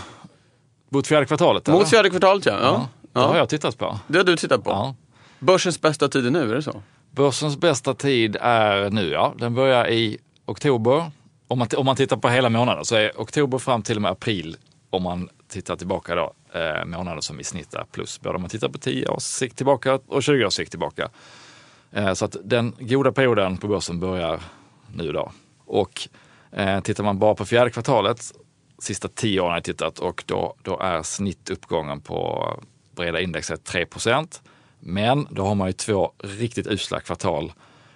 Mot 0.88 1.06
fjärde 1.06 1.26
kvartalet? 1.26 1.66
Mot 1.66 1.90
fjärde 1.90 2.10
kvartalet, 2.10 2.46
ja. 2.46 2.58
ja. 2.62 2.88
Ja. 3.16 3.22
Det 3.22 3.26
har 3.32 3.36
jag 3.36 3.48
tittat 3.48 3.78
på. 3.78 3.98
Det 4.06 4.18
har 4.18 4.24
du 4.24 4.36
tittat 4.36 4.64
på? 4.64 4.70
Ja. 4.70 4.94
Börsens 5.38 5.80
bästa 5.80 6.08
tid 6.08 6.26
är 6.26 6.30
nu, 6.30 6.50
är 6.50 6.54
det 6.54 6.62
så? 6.62 6.82
Börsens 7.10 7.56
bästa 7.56 7.94
tid 7.94 8.36
är 8.40 8.90
nu, 8.90 9.10
ja. 9.10 9.34
Den 9.38 9.54
börjar 9.54 9.88
i 9.88 10.18
oktober 10.44 11.10
om 11.48 11.58
man, 11.58 11.68
om 11.76 11.86
man 11.86 11.96
tittar 11.96 12.16
på 12.16 12.28
hela 12.28 12.48
månaden 12.48 12.84
så 12.84 12.96
är 12.96 13.12
oktober 13.16 13.58
fram 13.58 13.82
till 13.82 13.96
och 13.96 14.02
med 14.02 14.10
april, 14.10 14.56
om 14.90 15.02
man 15.02 15.28
tittar 15.48 15.76
tillbaka 15.76 16.14
då, 16.14 16.32
eh, 16.52 16.84
månader 16.84 17.20
som 17.20 17.40
i 17.40 17.44
snitt 17.44 17.74
är 17.74 17.84
plus. 17.84 18.20
Både 18.20 18.34
om 18.34 18.40
man 18.40 18.50
tittar 18.50 18.68
på 18.68 18.78
10 18.78 19.08
års 19.08 19.22
sikt 19.22 19.56
tillbaka 19.56 20.00
och 20.06 20.22
20 20.22 20.46
års 20.46 20.52
sikt 20.52 20.70
tillbaka. 20.70 21.08
Eh, 21.92 22.12
så 22.12 22.24
att 22.24 22.36
den 22.44 22.74
goda 22.78 23.12
perioden 23.12 23.56
på 23.56 23.68
börsen 23.68 24.00
börjar 24.00 24.40
nu 24.94 25.12
då. 25.12 25.32
Och 25.66 26.08
eh, 26.52 26.80
tittar 26.80 27.04
man 27.04 27.18
bara 27.18 27.34
på 27.34 27.44
fjärde 27.44 27.70
kvartalet, 27.70 28.32
sista 28.78 29.08
tio 29.08 29.40
åren 29.40 29.50
har 29.50 29.56
jag 29.56 29.64
tittat 29.64 29.98
och 29.98 30.24
då, 30.26 30.54
då 30.62 30.78
är 30.80 31.02
snittuppgången 31.02 32.00
på 32.00 32.50
breda 32.96 33.20
indexet 33.20 33.70
3% 33.70 34.40
Men 34.80 35.28
då 35.30 35.46
har 35.46 35.54
man 35.54 35.66
ju 35.66 35.72
två 35.72 36.12
riktigt 36.18 36.66
usla 36.66 37.00
kvartal 37.00 37.52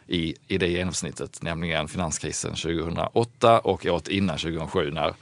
i, 0.07 0.35
i 0.49 0.59
det 0.59 0.69
genomsnittet, 0.69 1.43
nämligen 1.43 1.89
finanskrisen 1.89 2.51
2008 2.51 3.59
och 3.59 3.87
året 3.87 4.09
innan 4.09 4.39
2007 4.39 4.91
när 4.91 5.15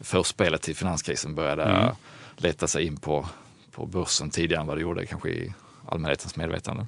förspelet 0.00 0.62
till 0.62 0.76
finanskrisen 0.76 1.34
började 1.34 1.62
mm. 1.62 1.94
leta 2.36 2.66
sig 2.66 2.86
in 2.86 2.96
på, 2.96 3.26
på 3.72 3.86
börsen 3.86 4.30
tidigare 4.30 4.60
än 4.60 4.66
vad 4.66 4.76
det 4.76 4.80
gjorde 4.80 5.06
kanske 5.06 5.28
i 5.28 5.54
allmänhetens 5.86 6.36
medvetande. 6.36 6.86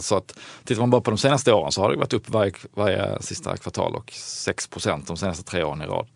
Så 0.00 0.16
att 0.16 0.38
tittar 0.64 0.80
man 0.80 0.90
bara 0.90 1.00
på 1.00 1.10
de 1.10 1.18
senaste 1.18 1.52
åren 1.52 1.72
så 1.72 1.82
har 1.82 1.90
det 1.90 1.96
varit 1.96 2.12
upp 2.12 2.28
varje, 2.30 2.52
varje 2.74 3.22
sista 3.22 3.56
kvartal 3.56 3.94
och 3.94 4.10
6% 4.12 5.02
de 5.06 5.16
senaste 5.16 5.44
tre 5.44 5.62
åren 5.62 5.82
i 5.82 5.86
rad. 5.86 6.06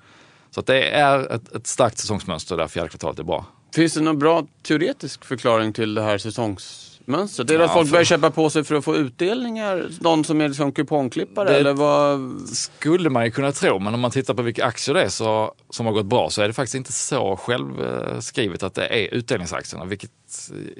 Så 0.51 0.61
att 0.61 0.67
det 0.67 0.91
är 0.91 1.33
ett, 1.35 1.53
ett 1.53 1.67
starkt 1.67 1.99
säsongsmönster 1.99 2.57
där 2.57 2.69
fjärde 2.69 2.89
kvartalet 2.89 3.19
är 3.19 3.23
bra. 3.23 3.47
Finns 3.73 3.95
det 3.95 4.01
någon 4.01 4.19
bra 4.19 4.47
teoretisk 4.63 5.25
förklaring 5.25 5.73
till 5.73 5.95
det 5.95 6.03
här 6.03 6.19
säsongsmönstret? 6.19 7.49
Det 7.49 7.55
är 7.55 7.59
det 7.59 7.65
ja, 7.65 7.69
att 7.69 7.75
folk 7.75 7.87
för... 7.87 7.93
börjar 7.93 8.05
köpa 8.05 8.31
på 8.31 8.51
sig 8.51 8.65
för 8.65 8.75
att 8.75 8.85
få 8.85 8.97
utdelningar? 8.97 9.91
Någon 10.01 10.25
som 10.25 10.41
är 10.41 10.49
liksom 10.49 10.73
kupongklippare 10.73 11.49
det 11.49 11.59
eller 11.59 11.73
vad? 11.73 12.41
skulle 12.49 13.11
man 13.11 13.25
ju 13.25 13.31
kunna 13.31 13.53
tro, 13.53 13.79
men 13.79 13.95
om 13.95 14.01
man 14.01 14.11
tittar 14.11 14.35
på 14.35 14.43
vilka 14.43 14.65
aktier 14.65 14.95
det 14.95 15.03
är 15.03 15.09
så, 15.09 15.55
som 15.71 15.87
har 15.87 15.93
gått 15.93 16.07
bra 16.07 16.31
så 16.31 16.43
är 16.43 16.49
det 16.49 16.55
faktiskt 16.55 16.75
inte 16.75 16.93
så 16.93 17.37
självskrivet 17.37 18.63
att 18.63 18.75
det 18.75 18.87
är 18.87 19.15
utdelningsaktierna. 19.15 19.85
Vilket 19.85 20.11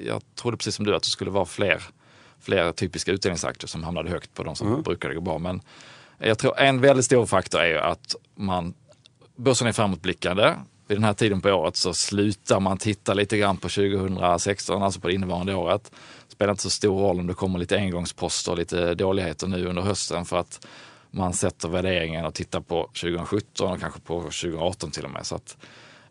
jag 0.05 0.21
trodde 0.35 0.57
precis 0.57 0.75
som 0.75 0.85
du 0.85 0.95
att 0.95 1.03
det 1.03 1.09
skulle 1.09 1.31
vara 1.31 1.45
fler, 1.45 1.83
fler 2.41 2.71
typiska 2.71 3.11
utdelningsaktier 3.11 3.67
som 3.67 3.83
hamnade 3.83 4.09
högt 4.09 4.33
på 4.33 4.43
de 4.43 4.55
som 4.55 4.67
mm. 4.67 4.81
brukade 4.81 5.15
gå 5.15 5.21
bra. 5.21 5.37
Men 5.37 5.61
jag 6.17 6.37
tror 6.37 6.59
en 6.59 6.81
väldigt 6.81 7.05
stor 7.05 7.25
faktor 7.25 7.61
är 7.61 7.75
att 7.75 8.15
man 8.35 8.73
börsen 9.35 9.67
är 9.67 9.71
framåtblickande. 9.71 10.53
Vid 10.91 10.97
den 10.97 11.03
här 11.03 11.13
tiden 11.13 11.41
på 11.41 11.49
året 11.49 11.75
så 11.75 11.93
slutar 11.93 12.59
man 12.59 12.77
titta 12.77 13.13
lite 13.13 13.37
grann 13.37 13.57
på 13.57 13.69
2016, 13.69 14.83
alltså 14.83 14.99
på 14.99 15.07
det 15.07 15.13
innevarande 15.13 15.55
året. 15.55 15.91
Det 16.27 16.31
spelar 16.31 16.51
inte 16.51 16.63
så 16.63 16.69
stor 16.69 16.99
roll 16.99 17.19
om 17.19 17.27
det 17.27 17.33
kommer 17.33 17.59
lite 17.59 17.77
engångsposter, 17.77 18.51
och 18.51 18.57
lite 18.57 18.95
dåligheter 18.95 19.47
nu 19.47 19.65
under 19.65 19.81
hösten 19.81 20.25
för 20.25 20.39
att 20.39 20.67
man 21.11 21.33
sätter 21.33 21.69
värderingen 21.69 22.25
och 22.25 22.33
tittar 22.33 22.61
på 22.61 22.83
2017 22.83 23.71
och 23.71 23.79
kanske 23.79 23.99
på 23.99 24.21
2018 24.21 24.91
till 24.91 25.05
och 25.05 25.11
med. 25.11 25.25
Så 25.25 25.35
att, 25.35 25.57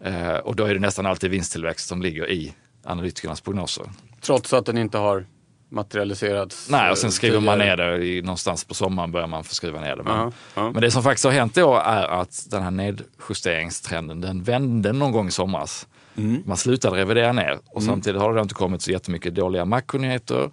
eh, 0.01 0.35
och 0.37 0.57
då 0.57 0.65
är 0.65 0.75
det 0.75 0.81
nästan 0.81 1.07
alltid 1.07 1.31
vinsttillväxt 1.31 1.89
som 1.89 2.03
ligger 2.03 2.31
i 2.31 2.55
analytikernas 2.85 3.41
prognoser. 3.41 3.91
Trots 4.21 4.53
att 4.53 4.67
den 4.67 4.79
inte 4.79 4.99
har 4.99 5.27
materialiserats? 5.71 6.71
Nej, 6.71 6.91
och 6.91 6.99
sen 6.99 7.13
skriver 7.13 7.39
tidigare. 7.39 7.59
man 7.59 7.67
ner 7.67 7.77
det 7.77 8.07
i, 8.07 8.23
någonstans 8.23 8.65
på 8.65 8.75
sommaren 8.75 9.13
börjar 9.13 9.27
man 9.27 9.45
få 9.45 9.55
skriva 9.55 9.81
ner 9.81 9.97
det. 9.97 10.03
Men, 10.03 10.21
uh 10.21 10.33
-huh. 10.55 10.73
men 10.73 10.83
det 10.83 10.91
som 10.91 11.03
faktiskt 11.03 11.25
har 11.25 11.33
hänt 11.33 11.55
då 11.55 11.75
är 11.75 12.03
att 12.03 12.47
den 12.51 12.63
här 12.63 12.71
nedjusteringstrenden 12.71 14.21
den 14.21 14.43
vände 14.43 14.93
någon 14.93 15.13
gång 15.13 15.29
i 15.29 15.31
somras. 15.31 15.87
Mm. 16.17 16.43
Man 16.47 16.57
slutade 16.57 16.97
revidera 16.97 17.33
ner 17.33 17.59
och 17.67 17.83
mm. 17.83 17.93
samtidigt 17.93 18.21
har 18.21 18.35
det 18.35 18.41
inte 18.41 18.55
kommit 18.55 18.83
så 18.83 18.91
jättemycket 18.91 19.35
dåliga 19.35 19.65
makronyheter. 19.65 20.51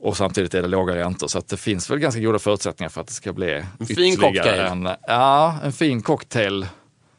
Och 0.00 0.16
samtidigt 0.16 0.54
är 0.54 0.62
det 0.62 0.68
låga 0.68 0.96
räntor 0.96 1.26
så 1.26 1.38
att 1.38 1.48
det 1.48 1.56
finns 1.56 1.90
väl 1.90 1.98
ganska 1.98 2.20
goda 2.20 2.38
förutsättningar 2.38 2.88
för 2.88 3.00
att 3.00 3.06
det 3.06 3.12
ska 3.12 3.32
bli 3.32 3.62
en 3.78 3.86
fin 3.86 4.16
cocktail. 4.16 4.60
En, 4.60 4.88
ja, 5.06 5.54
en 5.64 5.72
fin 5.72 6.02
cocktail. 6.02 6.62
Uh 6.62 6.68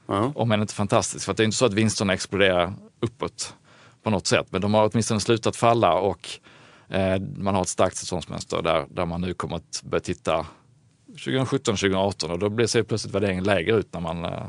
-huh. 0.07 0.31
Om 0.35 0.51
än 0.51 0.61
inte 0.61 0.73
fantastisk. 0.73 1.25
För 1.25 1.33
det 1.33 1.43
är 1.43 1.45
inte 1.45 1.57
så 1.57 1.65
att 1.65 1.73
vinsterna 1.73 2.13
exploderar 2.13 2.73
uppåt 2.99 3.53
på 4.03 4.09
något 4.09 4.27
sätt. 4.27 4.47
Men 4.49 4.61
de 4.61 4.73
har 4.73 4.89
åtminstone 4.91 5.19
slutat 5.19 5.55
falla 5.55 5.93
och 5.93 6.29
Eh, 6.29 6.54
man 7.37 7.55
har 7.55 7.61
ett 7.61 7.67
starkt 7.67 7.97
säsongsmönster 7.97 8.61
där, 8.61 8.85
där 8.89 9.05
man 9.05 9.21
nu 9.21 9.33
kommer 9.33 9.55
att 9.55 9.81
börja 9.83 10.01
titta 10.01 10.45
2017, 11.07 11.75
2018 11.75 12.31
och 12.31 12.39
då 12.39 12.49
blir 12.49 12.67
sig 12.67 12.83
plötsligt 12.83 13.15
värderingen 13.15 13.43
lägre 13.43 13.75
ut 13.75 13.93
när 13.93 13.99
man 13.99 14.25
eh, 14.25 14.47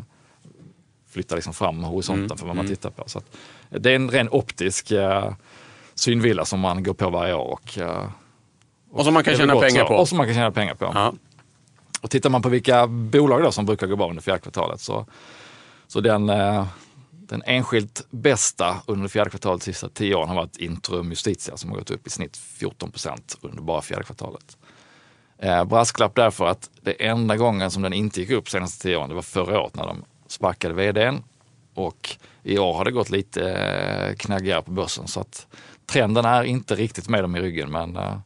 flyttar 1.09 1.37
liksom 1.37 1.55
fram 1.55 1.85
horisonten 1.85 2.25
mm, 2.25 2.39
för 2.39 2.47
vad 2.47 2.57
man 2.57 2.67
mm. 2.67 2.77
tittar 2.77 2.91
på. 2.91 3.05
Så 3.07 3.23
det 3.69 3.91
är 3.91 3.97
en 3.97 4.11
ren 4.11 4.29
optisk 4.31 4.93
uh, 4.93 5.33
synvilla 5.95 6.45
som 6.45 6.61
man 6.61 6.83
går 6.83 6.95
på 6.95 7.11
varje 7.11 7.35
år. 7.35 7.53
Och, 7.53 7.79
och, 7.79 8.99
och 8.99 9.05
som 9.05 9.15
man 9.15 9.25
kan 9.25 9.37
tjäna 9.37 9.61
pengar 9.61 9.83
så, 9.83 9.89
på. 9.89 9.95
Och 9.95 10.09
som 10.09 10.19
man 10.19 10.27
kan 10.27 10.35
tjäna 10.35 10.51
pengar 10.51 10.75
på. 10.75 10.91
Ja. 10.95 11.15
Och 12.01 12.11
tittar 12.11 12.31
man 12.31 12.43
på 12.43 12.49
vilka 12.49 12.87
bolag 12.87 13.43
då 13.43 13.53
som 13.53 13.67
brukar 13.67 13.87
gå 13.87 13.97
bra 13.97 14.09
under 14.09 14.23
fjärde 14.23 14.41
kvartalet 14.41 14.81
så, 14.81 15.07
så 15.87 16.01
den 16.01 16.31
uh, 16.31 16.67
den 17.29 17.43
enskilt 17.47 18.07
bästa 18.11 18.83
under 18.87 19.09
fjärde 19.09 19.31
kvartalet 19.31 19.61
de 19.61 19.65
sista 19.65 19.89
tio 19.89 20.15
åren 20.15 20.29
har 20.29 20.37
varit 20.37 20.57
Intrum 20.57 21.11
Justitia 21.11 21.57
som 21.57 21.71
har 21.71 21.79
gått 21.79 21.91
upp 21.91 22.07
i 22.07 22.11
snitt 22.11 22.37
14 22.37 22.91
procent 22.91 23.39
under 23.41 23.63
bara 23.63 23.83
fjärde 23.83 24.05
kvartalet. 24.05 24.57
Eh, 25.39 25.65
brasklapp 25.65 26.15
därför 26.15 26.47
att 26.47 26.71
det 26.81 27.07
enda 27.07 27.37
gången 27.37 27.71
som 27.71 27.83
den 27.83 27.93
inte 27.93 28.21
gick 28.21 28.31
upp 28.31 28.51
senaste 28.51 28.83
tio 28.83 28.97
åren, 28.97 29.09
det 29.09 29.15
var 29.15 29.23
förra 29.23 29.61
året 29.61 29.77
när 29.77 29.87
de 29.87 30.05
sparkade 30.27 30.75
vdn. 30.75 31.23
Och 31.75 32.17
i 32.43 32.59
år 32.59 32.75
har 32.75 32.85
det 32.85 32.91
gått 32.91 33.11
lite 33.11 33.51
eh, 33.51 34.15
knaggigare 34.17 34.63
på 34.63 34.71
börsen 34.71 35.09
så 35.09 35.21
att 35.21 35.47
trenden 35.87 36.25
är 36.25 36.43
inte 36.43 36.75
riktigt 36.75 37.09
med 37.09 37.25
dem 37.25 37.37
i 37.37 37.41
ryggen 37.41 37.71
men 37.71 37.97
eh, 37.97 38.19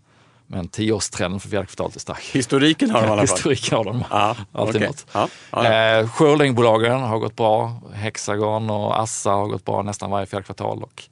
men 0.52 0.68
tioårstrenden 0.68 1.40
för 1.40 1.48
fjärde 1.48 1.66
kvartalet 1.66 1.96
är 1.96 2.00
stark. 2.00 2.24
Historiken 2.32 2.90
har 2.90 3.00
de 3.00 3.06
i 3.06 3.10
alla 3.10 3.26
fall. 3.26 3.36
Historiken 3.36 3.76
har 3.76 3.84
de. 3.84 4.04
Ja, 4.10 4.36
Alltid 4.52 4.76
okay. 4.76 4.88
något. 4.88 5.06
Ja, 5.12 5.28
ja. 5.50 5.98
Eh, 5.98 6.08
Skördingbolagen 6.08 7.00
har 7.00 7.18
gått 7.18 7.36
bra. 7.36 7.82
Hexagon 7.92 8.70
och 8.70 9.00
Assa 9.00 9.30
har 9.30 9.46
gått 9.46 9.64
bra 9.64 9.82
nästan 9.82 10.10
varje 10.10 10.26
fjärde 10.26 10.44
kvartal. 10.44 10.82
Och 10.82 11.02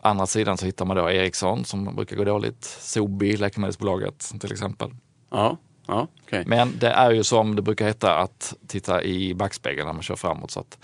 andra 0.00 0.26
sidan 0.26 0.58
så 0.58 0.66
hittar 0.66 0.84
man 0.84 0.96
då 0.96 1.10
Ericsson 1.10 1.64
som 1.64 1.96
brukar 1.96 2.16
gå 2.16 2.24
dåligt. 2.24 2.64
Sobi, 2.64 3.36
läkemedelsbolaget 3.36 4.32
till 4.40 4.52
exempel. 4.52 4.90
Ja, 5.30 5.56
ja, 5.86 6.06
okay. 6.26 6.44
Men 6.46 6.78
det 6.78 6.90
är 6.90 7.10
ju 7.10 7.24
som 7.24 7.56
det 7.56 7.62
brukar 7.62 7.86
heta 7.86 8.14
att 8.14 8.54
titta 8.66 9.02
i 9.02 9.34
backspegeln 9.34 9.86
när 9.86 9.92
man 9.92 10.02
kör 10.02 10.16
framåt. 10.16 10.50
Så 10.50 10.60
att, 10.60 10.78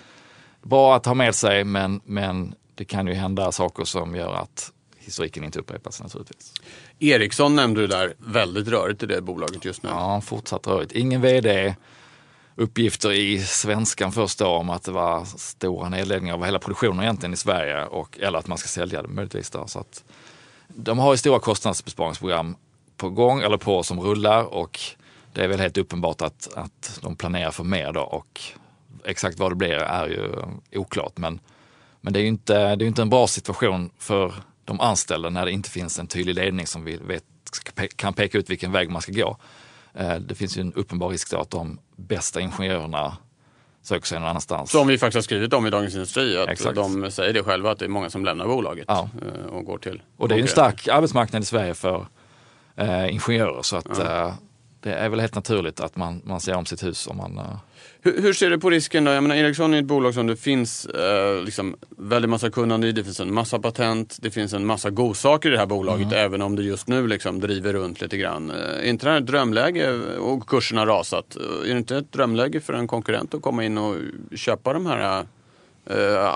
bra 0.62 0.96
att 0.96 1.06
ha 1.06 1.14
med 1.14 1.34
sig 1.34 1.64
men, 1.64 2.00
men 2.04 2.54
det 2.74 2.84
kan 2.84 3.06
ju 3.06 3.14
hända 3.14 3.52
saker 3.52 3.84
som 3.84 4.14
gör 4.14 4.34
att 4.34 4.72
historiken 5.08 5.44
inte 5.44 5.58
upprepas 5.58 6.02
naturligtvis. 6.02 6.52
Ericsson 6.98 7.56
nämnde 7.56 7.80
du 7.80 7.86
där, 7.86 8.14
väldigt 8.18 8.68
rörigt 8.68 9.02
i 9.02 9.06
det 9.06 9.20
bolaget 9.20 9.64
just 9.64 9.82
nu. 9.82 9.88
Ja, 9.88 10.20
fortsatt 10.20 10.66
rörigt. 10.66 10.92
Ingen 10.92 11.20
vd. 11.20 11.74
Uppgifter 12.54 13.12
i 13.12 13.40
Svenskan 13.40 14.12
första 14.12 14.46
om 14.46 14.70
att 14.70 14.82
det 14.82 14.92
var 14.92 15.24
stora 15.24 15.88
nedläggningar 15.88 16.34
av 16.34 16.44
hela 16.44 16.58
produktionen 16.58 17.02
egentligen 17.02 17.32
i 17.32 17.36
Sverige 17.36 17.84
och, 17.84 18.18
eller 18.18 18.38
att 18.38 18.46
man 18.46 18.58
ska 18.58 18.68
sälja 18.68 19.02
det 19.02 19.08
möjligtvis. 19.08 19.50
Då, 19.50 19.66
så 19.66 19.78
att, 19.78 20.04
de 20.68 20.98
har 20.98 21.12
ju 21.12 21.16
stora 21.16 21.38
kostnadsbesparingsprogram 21.38 22.56
på 22.96 23.10
gång 23.10 23.40
eller 23.40 23.56
på 23.56 23.82
som 23.82 24.00
rullar 24.00 24.44
och 24.44 24.80
det 25.32 25.44
är 25.44 25.48
väl 25.48 25.60
helt 25.60 25.78
uppenbart 25.78 26.22
att, 26.22 26.48
att 26.54 26.98
de 27.02 27.16
planerar 27.16 27.50
för 27.50 27.64
mer 27.64 27.92
då 27.92 28.00
och 28.00 28.40
exakt 29.04 29.38
vad 29.38 29.50
det 29.50 29.56
blir 29.56 29.74
är 29.74 30.08
ju 30.08 30.32
oklart. 30.80 31.12
Men, 31.16 31.40
men 32.00 32.12
det 32.12 32.18
är 32.18 32.22
ju 32.22 32.28
inte, 32.28 32.76
det 32.76 32.84
är 32.84 32.86
inte 32.86 33.02
en 33.02 33.10
bra 33.10 33.26
situation 33.26 33.90
för 33.98 34.34
de 34.68 34.80
anställda 34.80 35.30
när 35.30 35.44
det 35.44 35.52
inte 35.52 35.70
finns 35.70 35.98
en 35.98 36.06
tydlig 36.06 36.34
ledning 36.34 36.66
som 36.66 36.84
vi 36.84 36.96
vet, 36.96 37.24
kan 37.96 38.14
peka 38.14 38.38
ut 38.38 38.50
vilken 38.50 38.72
väg 38.72 38.90
man 38.90 39.02
ska 39.02 39.12
gå. 39.12 39.36
Eh, 39.94 40.16
det 40.16 40.34
finns 40.34 40.58
ju 40.58 40.60
en 40.60 40.72
uppenbar 40.72 41.08
risk 41.08 41.30
då 41.30 41.40
att 41.40 41.50
de 41.50 41.78
bästa 41.96 42.40
ingenjörerna 42.40 43.16
söker 43.82 44.06
sig 44.06 44.18
någon 44.18 44.28
annanstans. 44.28 44.70
Som 44.70 44.88
vi 44.88 44.98
faktiskt 44.98 45.16
har 45.16 45.22
skrivit 45.22 45.52
om 45.52 45.66
i 45.66 45.70
Dagens 45.70 45.94
Industri. 45.94 46.38
Att 46.38 46.48
Exakt. 46.48 46.76
De 46.76 47.10
säger 47.10 47.32
det 47.32 47.42
själva 47.42 47.70
att 47.70 47.78
det 47.78 47.84
är 47.84 47.88
många 47.88 48.10
som 48.10 48.24
lämnar 48.24 48.46
bolaget 48.46 48.84
ja. 48.88 49.08
Eh, 49.22 49.46
och 49.46 49.64
går 49.64 49.78
till 49.78 50.02
Och 50.16 50.28
det 50.28 50.34
är 50.34 50.38
en 50.38 50.48
stark 50.48 50.88
arbetsmarknad 50.88 51.42
i 51.42 51.46
Sverige 51.46 51.74
för 51.74 52.06
eh, 52.76 53.12
ingenjörer 53.12 53.62
så 53.62 53.76
att 53.76 53.98
ja. 53.98 54.26
eh, 54.26 54.34
det 54.80 54.92
är 54.92 55.08
väl 55.08 55.20
helt 55.20 55.34
naturligt 55.34 55.80
att 55.80 55.96
man, 55.96 56.22
man 56.24 56.40
ser 56.40 56.54
om 56.54 56.66
sitt 56.66 56.84
hus 56.84 57.06
om 57.06 57.16
man 57.16 57.38
eh, 57.38 57.56
hur, 58.02 58.22
hur, 58.22 58.32
ser 58.32 58.50
du 58.50 58.58
på 58.58 58.70
risken 58.70 59.04
då? 59.04 59.10
Jag 59.10 59.22
menar, 59.22 59.36
Ericsson 59.36 59.74
är 59.74 59.78
ett 59.78 59.84
bolag 59.84 60.14
som 60.14 60.26
det 60.26 60.36
finns 60.36 60.86
eh, 60.86 61.42
liksom 61.44 61.76
väldigt 61.88 62.30
massa 62.30 62.50
kunnande 62.50 62.86
i. 62.88 62.92
Det 62.92 63.04
finns 63.04 63.20
en 63.20 63.34
massa 63.34 63.58
patent. 63.58 64.16
Det 64.20 64.30
finns 64.30 64.52
en 64.52 64.66
massa 64.66 64.90
godsaker 64.90 65.48
i 65.48 65.52
det 65.52 65.58
här 65.58 65.66
bolaget. 65.66 66.06
Mm. 66.06 66.18
Även 66.18 66.42
om 66.42 66.56
det 66.56 66.62
just 66.62 66.88
nu 66.88 67.06
liksom 67.06 67.40
driver 67.40 67.72
runt 67.72 68.00
lite 68.00 68.16
grann. 68.16 68.50
Eh, 68.50 68.56
är 68.56 68.82
inte 68.82 69.06
det 69.06 69.10
här 69.10 69.18
ett 69.18 69.26
drömläge 69.26 69.92
och 70.18 70.48
kursen 70.48 70.78
har 70.78 70.86
rasat? 70.86 71.36
Är 71.36 71.72
det 71.72 71.78
inte 71.78 71.96
ett 71.96 72.12
drömläge 72.12 72.60
för 72.60 72.72
en 72.72 72.86
konkurrent 72.86 73.34
att 73.34 73.42
komma 73.42 73.64
in 73.64 73.78
och 73.78 73.96
köpa 74.36 74.72
de 74.72 74.86
här 74.86 75.20
Uh, 75.20 75.26
Eh, 75.90 76.34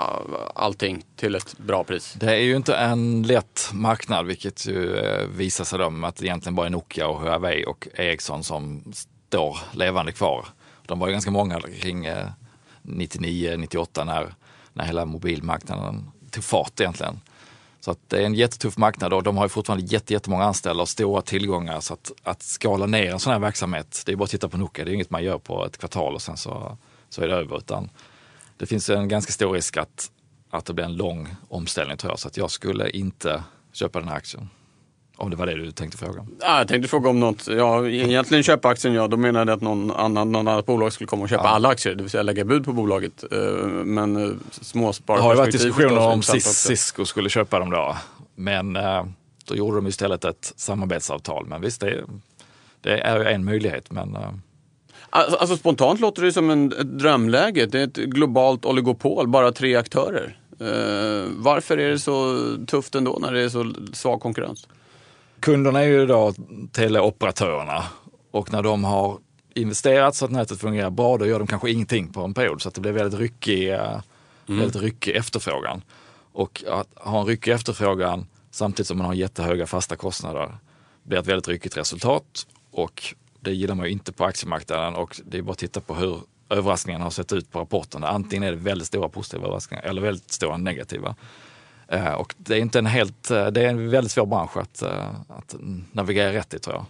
allting 0.55 1.05
till 1.15 1.35
ett 1.35 1.57
bra 1.57 1.83
pris. 1.83 2.13
Det 2.19 2.31
är 2.31 2.39
ju 2.39 2.55
inte 2.55 2.75
en 2.75 3.23
lätt 3.23 3.69
marknad 3.73 4.25
vilket 4.25 4.67
ju 4.67 4.97
eh, 4.97 5.27
visar 5.27 5.63
sig 5.63 5.79
då 5.79 5.89
med 5.89 6.07
att 6.07 6.15
det 6.15 6.25
egentligen 6.25 6.55
bara 6.55 6.65
är 6.65 6.69
Nokia 6.69 7.07
och 7.07 7.19
Huawei 7.19 7.65
och 7.65 7.87
Ericsson 7.93 8.43
som 8.43 8.83
står 8.93 9.57
levande 9.71 10.11
kvar. 10.11 10.45
De 10.85 10.99
var 10.99 11.07
ju 11.07 11.11
ganska 11.11 11.31
många 11.31 11.61
kring 11.61 12.05
eh, 12.05 12.27
99, 12.81 13.55
98 13.57 14.03
när, 14.03 14.33
när 14.73 14.85
hela 14.85 15.05
mobilmarknaden 15.05 16.11
tog 16.31 16.43
fart 16.43 16.79
egentligen. 16.79 17.19
Så 17.79 17.91
att 17.91 17.99
det 18.07 18.21
är 18.21 18.25
en 18.25 18.33
jättetuff 18.33 18.77
marknad 18.77 19.13
och 19.13 19.23
de 19.23 19.37
har 19.37 19.45
ju 19.45 19.49
fortfarande 19.49 19.85
jättemånga 20.07 20.43
anställda 20.43 20.81
och 20.81 20.89
stora 20.89 21.21
tillgångar. 21.21 21.79
Så 21.79 21.93
att, 21.93 22.11
att 22.23 22.41
skala 22.41 22.85
ner 22.85 23.11
en 23.11 23.19
sån 23.19 23.33
här 23.33 23.39
verksamhet, 23.39 24.03
det 24.05 24.11
är 24.11 24.15
bara 24.15 24.23
att 24.23 24.29
titta 24.29 24.49
på 24.49 24.57
Nokia, 24.57 24.85
det 24.85 24.91
är 24.91 24.93
inget 24.93 25.09
man 25.09 25.23
gör 25.23 25.37
på 25.37 25.65
ett 25.65 25.77
kvartal 25.77 26.13
och 26.13 26.21
sen 26.21 26.37
så, 26.37 26.77
så 27.09 27.21
är 27.21 27.27
det 27.27 27.35
över. 27.35 27.57
Utan 27.57 27.89
det 28.57 28.65
finns 28.65 28.89
en 28.89 29.07
ganska 29.07 29.31
stor 29.31 29.53
risk 29.53 29.77
att, 29.77 30.11
att 30.49 30.65
det 30.65 30.73
blir 30.73 30.85
en 30.85 30.95
lång 30.95 31.35
omställning 31.49 31.97
tror 31.97 32.11
jag. 32.11 32.19
Så 32.19 32.27
att 32.27 32.37
jag 32.37 32.51
skulle 32.51 32.89
inte 32.89 33.43
köpa 33.73 33.99
den 33.99 34.07
här 34.07 34.15
aktien. 34.15 34.49
Om 35.17 35.29
det 35.29 35.35
var 35.35 35.45
det 35.45 35.55
du 35.55 35.71
tänkte 35.71 35.97
fråga? 35.97 36.25
Ja, 36.39 36.57
jag 36.57 36.67
tänkte 36.67 36.89
fråga 36.89 37.09
om 37.09 37.19
något. 37.19 37.47
Ja, 37.47 37.87
egentligen 37.87 38.43
köpa 38.43 38.69
aktien, 38.69 38.93
ja. 38.93 39.07
Då 39.07 39.17
menade 39.17 39.51
jag 39.51 39.57
att 39.57 39.63
någon 39.63 39.91
annan, 39.91 40.31
någon 40.31 40.47
annat 40.47 40.65
bolag 40.65 40.93
skulle 40.93 41.07
komma 41.07 41.23
och 41.23 41.29
köpa 41.29 41.43
ja. 41.43 41.49
alla 41.49 41.69
aktier. 41.69 41.95
Det 41.95 42.03
vill 42.03 42.09
säga 42.09 42.23
lägga 42.23 42.45
bud 42.45 42.65
på 42.65 42.73
bolaget. 42.73 43.23
Eh, 43.31 43.39
men 43.67 44.29
eh, 44.29 44.31
småsparperspektiv. 44.51 45.05
Det 45.05 45.21
har 45.21 45.33
ju 45.33 45.37
varit 45.37 45.51
diskussioner 45.51 45.99
om 45.99 46.23
Cisco 46.23 47.05
skulle 47.05 47.29
köpa 47.29 47.59
dem 47.59 47.69
då. 47.69 47.95
Men 48.35 48.75
eh, 48.75 49.05
då 49.45 49.55
gjorde 49.55 49.75
de 49.77 49.87
istället 49.87 50.25
ett 50.25 50.53
samarbetsavtal. 50.55 51.45
Men 51.45 51.61
visst, 51.61 51.81
det, 51.81 52.03
det 52.81 52.99
är 52.99 53.19
ju 53.19 53.25
en 53.25 53.45
möjlighet. 53.45 53.91
Men, 53.91 54.17
alltså, 55.13 55.37
alltså 55.37 55.57
spontant 55.57 55.99
låter 55.99 56.21
det 56.21 56.33
som 56.33 56.49
en, 56.49 56.71
ett 56.71 56.99
drömläge. 56.99 57.65
Det 57.65 57.79
är 57.79 57.83
ett 57.83 57.95
globalt 57.95 58.65
oligopol, 58.65 59.27
bara 59.27 59.51
tre 59.51 59.75
aktörer. 59.75 60.37
varför 61.37 61.77
är 61.77 61.89
det 61.89 61.99
så 61.99 62.37
tufft 62.67 62.95
ändå 62.95 63.17
när 63.21 63.33
det 63.33 63.41
är 63.41 63.49
så 63.49 63.73
svag 63.93 64.21
konkurrens? 64.21 64.67
Kunderna 65.39 65.79
är 65.79 65.87
ju 65.87 66.05
då 66.05 66.33
teleoperatörerna 66.71 67.83
och 68.31 68.51
när 68.51 68.63
de 68.63 68.83
har 68.83 69.17
investerat 69.53 70.15
så 70.15 70.25
att 70.25 70.31
nätet 70.31 70.59
fungerar 70.59 70.89
bra, 70.89 71.17
då 71.17 71.25
gör 71.25 71.39
de 71.39 71.47
kanske 71.47 71.71
ingenting 71.71 72.13
på 72.13 72.21
en 72.21 72.33
period 72.33 72.61
så 72.61 72.69
att 72.69 72.75
det 72.75 72.81
blir 72.81 72.91
väldigt 72.91 73.19
ryckig, 73.19 73.69
mm. 73.69 74.01
väldigt 74.45 74.81
ryckig 74.81 75.15
efterfrågan. 75.15 75.81
Och 76.33 76.63
att 76.69 76.87
ha 76.95 77.19
en 77.19 77.25
ryckig 77.25 77.51
efterfrågan 77.51 78.25
samtidigt 78.51 78.87
som 78.87 78.97
man 78.97 79.07
har 79.07 79.13
jättehöga 79.13 79.67
fasta 79.67 79.95
kostnader 79.95 80.57
blir 81.03 81.19
ett 81.19 81.27
väldigt 81.27 81.47
ryckigt 81.47 81.77
resultat 81.77 82.47
och 82.71 83.15
det 83.43 83.53
gillar 83.53 83.75
man 83.75 83.85
ju 83.85 83.91
inte 83.91 84.11
på 84.11 84.25
aktiemarknaden 84.25 84.95
och 84.95 85.21
det 85.25 85.37
är 85.37 85.41
bara 85.41 85.51
att 85.51 85.57
titta 85.57 85.81
på 85.81 85.95
hur 85.95 86.19
överraskningarna 86.49 87.03
har 87.03 87.11
sett 87.11 87.33
ut 87.33 87.51
på 87.51 87.59
rapporten. 87.59 88.03
Antingen 88.03 88.43
är 88.43 88.51
det 88.51 88.57
väldigt 88.57 88.87
stora 88.87 89.09
positiva 89.09 89.43
överraskningar 89.43 89.83
eller 89.83 90.01
väldigt 90.01 90.31
stora 90.31 90.57
negativa. 90.57 91.15
Eh, 91.87 92.13
och 92.13 92.35
det 92.37 92.55
är 92.55 92.59
inte 92.59 92.79
en 92.79 92.85
helt, 92.85 93.31
eh, 93.31 93.47
det 93.47 93.61
är 93.61 93.67
en 93.67 93.89
väldigt 93.89 94.11
svår 94.11 94.25
bransch 94.25 94.57
att, 94.57 94.81
eh, 94.81 95.07
att 95.27 95.55
navigera 95.91 96.33
rätt 96.33 96.53
i 96.53 96.59
tror 96.59 96.75
jag. 96.75 96.85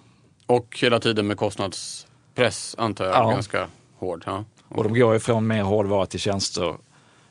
Och 0.58 0.78
hela 0.82 1.00
tiden 1.00 1.28
med 1.28 1.38
kostnadspress 1.38 2.76
antar 2.78 3.06
jag, 3.06 3.16
ja. 3.16 3.30
ganska 3.30 3.68
hård. 3.98 4.24
Ja. 4.26 4.46
Och 4.68 4.84
de 4.84 4.94
går 4.94 5.16
ifrån 5.16 5.48
mer 5.48 5.64
hårdvara 5.64 6.06
till 6.06 6.20
tjänster. 6.20 6.76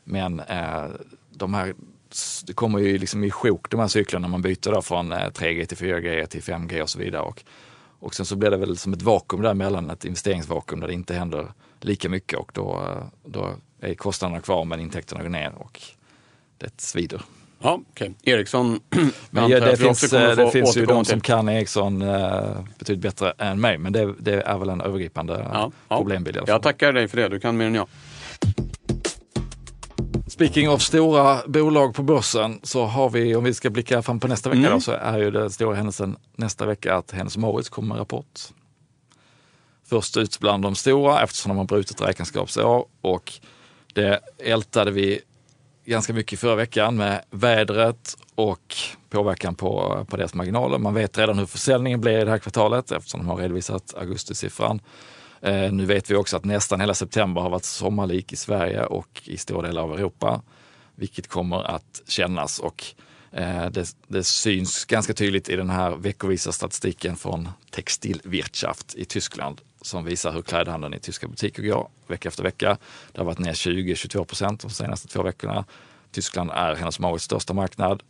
Men 0.03 0.41
de 1.29 1.53
här, 1.53 1.73
det 2.45 2.53
kommer 2.53 2.79
ju 2.79 2.97
liksom 2.97 3.23
i 3.23 3.31
sjok 3.31 3.69
de 3.69 3.79
här 3.79 3.87
cyklerna 3.87 4.27
när 4.27 4.31
man 4.31 4.41
byter 4.41 4.71
då 4.71 4.81
från 4.81 5.13
3G 5.13 5.65
till 5.65 5.77
4G 5.77 6.25
till 6.25 6.41
5G 6.41 6.81
och 6.81 6.89
så 6.89 6.99
vidare. 6.99 7.21
Och, 7.21 7.43
och 8.03 8.15
sen 8.15 8.25
så 8.25 8.35
blir 8.35 8.51
det 8.51 8.57
väl 8.57 8.77
som 8.77 8.93
ett 8.93 9.01
vakuum 9.01 9.41
däremellan, 9.41 9.89
ett 9.89 10.05
investeringsvakuum 10.05 10.79
där 10.79 10.87
det 10.87 10.93
inte 10.93 11.13
händer 11.13 11.47
lika 11.81 12.09
mycket 12.09 12.39
och 12.39 12.51
då, 12.53 12.97
då 13.25 13.49
är 13.81 13.93
kostnaderna 13.93 14.41
kvar 14.41 14.65
men 14.65 14.79
intäkterna 14.79 15.21
går 15.21 15.29
ner 15.29 15.53
och 15.55 15.81
det 16.57 16.81
svider. 16.81 17.21
Ja, 17.59 17.79
okay. 17.91 18.11
Ericsson 18.23 18.79
men 19.29 19.49
ja, 19.49 19.59
det 19.59 19.77
finns, 19.77 20.09
det 20.09 20.49
finns 20.51 20.77
ju 20.77 20.85
de 20.85 21.05
som 21.05 21.21
kan 21.21 21.49
Ericsson 21.49 22.01
uh, 22.01 22.59
betydligt 22.79 23.03
bättre 23.03 23.33
än 23.37 23.61
mig, 23.61 23.77
men 23.77 23.93
det, 23.93 24.13
det 24.19 24.41
är 24.41 24.57
väl 24.57 24.69
en 24.69 24.81
övergripande 24.81 25.49
ja, 25.53 25.71
problembild. 25.87 26.37
Ja. 26.37 26.43
Jag 26.47 26.61
tackar 26.61 26.93
dig 26.93 27.07
för 27.07 27.17
det, 27.17 27.29
du 27.29 27.39
kan 27.39 27.57
mer 27.57 27.65
än 27.65 27.75
jag. 27.75 27.87
Speaking 30.33 30.69
of 30.69 30.81
stora 30.81 31.41
bolag 31.47 31.95
på 31.95 32.03
börsen 32.03 32.59
så 32.63 32.85
har 32.85 33.09
vi, 33.09 33.35
om 33.35 33.43
vi 33.43 33.53
ska 33.53 33.69
blicka 33.69 34.01
fram 34.01 34.19
på 34.19 34.27
nästa 34.27 34.49
vecka 34.49 34.59
mm. 34.59 34.71
då, 34.71 34.79
så 34.79 34.91
är 34.91 35.17
ju 35.17 35.31
den 35.31 35.49
stora 35.49 35.75
händelsen 35.75 36.17
nästa 36.35 36.65
vecka 36.65 36.95
att 36.95 37.11
Hennes 37.11 37.37
Mauritz 37.37 37.69
kommer 37.69 37.87
med 37.87 37.99
rapport. 37.99 38.39
Först 39.85 40.17
ut 40.17 40.39
bland 40.39 40.63
de 40.63 40.75
stora 40.75 41.23
eftersom 41.23 41.49
de 41.49 41.57
har 41.57 41.65
brutit 41.65 42.01
räkenskapsår 42.01 42.85
och 43.01 43.33
det 43.93 44.19
ältade 44.37 44.91
vi 44.91 45.19
ganska 45.85 46.13
mycket 46.13 46.39
förra 46.39 46.55
veckan 46.55 46.95
med 46.95 47.23
vädret 47.29 48.17
och 48.35 48.75
påverkan 49.09 49.55
på, 49.55 50.05
på 50.09 50.17
deras 50.17 50.33
marginaler. 50.33 50.77
Man 50.77 50.93
vet 50.93 51.17
redan 51.17 51.37
hur 51.39 51.45
försäljningen 51.45 52.01
blir 52.01 52.19
i 52.19 52.25
det 52.25 52.31
här 52.31 52.39
kvartalet 52.39 52.91
eftersom 52.91 53.19
de 53.19 53.29
har 53.29 53.37
redovisat 53.37 53.93
augustisiffran. 53.97 54.79
Eh, 55.43 55.71
nu 55.71 55.85
vet 55.85 56.11
vi 56.11 56.15
också 56.15 56.37
att 56.37 56.45
nästan 56.45 56.79
hela 56.79 56.93
september 56.93 57.41
har 57.41 57.49
varit 57.49 57.65
sommarlik 57.65 58.33
i 58.33 58.35
Sverige 58.35 58.85
och 58.85 59.21
i 59.25 59.37
stora 59.37 59.67
delar 59.67 59.81
av 59.81 59.93
Europa, 59.93 60.41
vilket 60.95 61.27
kommer 61.27 61.63
att 61.63 62.01
kännas. 62.07 62.59
Och 62.59 62.85
eh, 63.31 63.69
det, 63.69 63.95
det, 64.07 64.23
syns 64.23 64.85
ganska 64.85 65.13
tydligt 65.13 65.49
i 65.49 65.55
den 65.55 65.69
här 65.69 65.95
veckovisa 65.95 66.51
statistiken 66.51 67.15
från 67.15 67.49
Textilwirtschaft 67.71 68.95
i 68.95 69.05
Tyskland 69.05 69.61
som 69.81 70.05
visar 70.05 70.31
hur 70.31 70.41
klädhandeln 70.41 70.93
i 70.93 70.99
tyska 70.99 71.27
butiker 71.27 71.63
går 71.63 71.89
vecka 72.07 72.29
efter 72.29 72.43
vecka. 72.43 72.77
Det 73.11 73.19
har 73.19 73.25
varit 73.25 73.39
ner 73.39 73.53
20-22 73.53 74.25
procent 74.25 74.61
de 74.61 74.69
senaste 74.69 75.07
två 75.07 75.23
veckorna. 75.23 75.65
Tyskland 76.11 76.51
är 76.51 76.75
Hennes 76.75 76.99
Mauritz 76.99 77.25
största 77.25 77.53
marknad. 77.53 78.03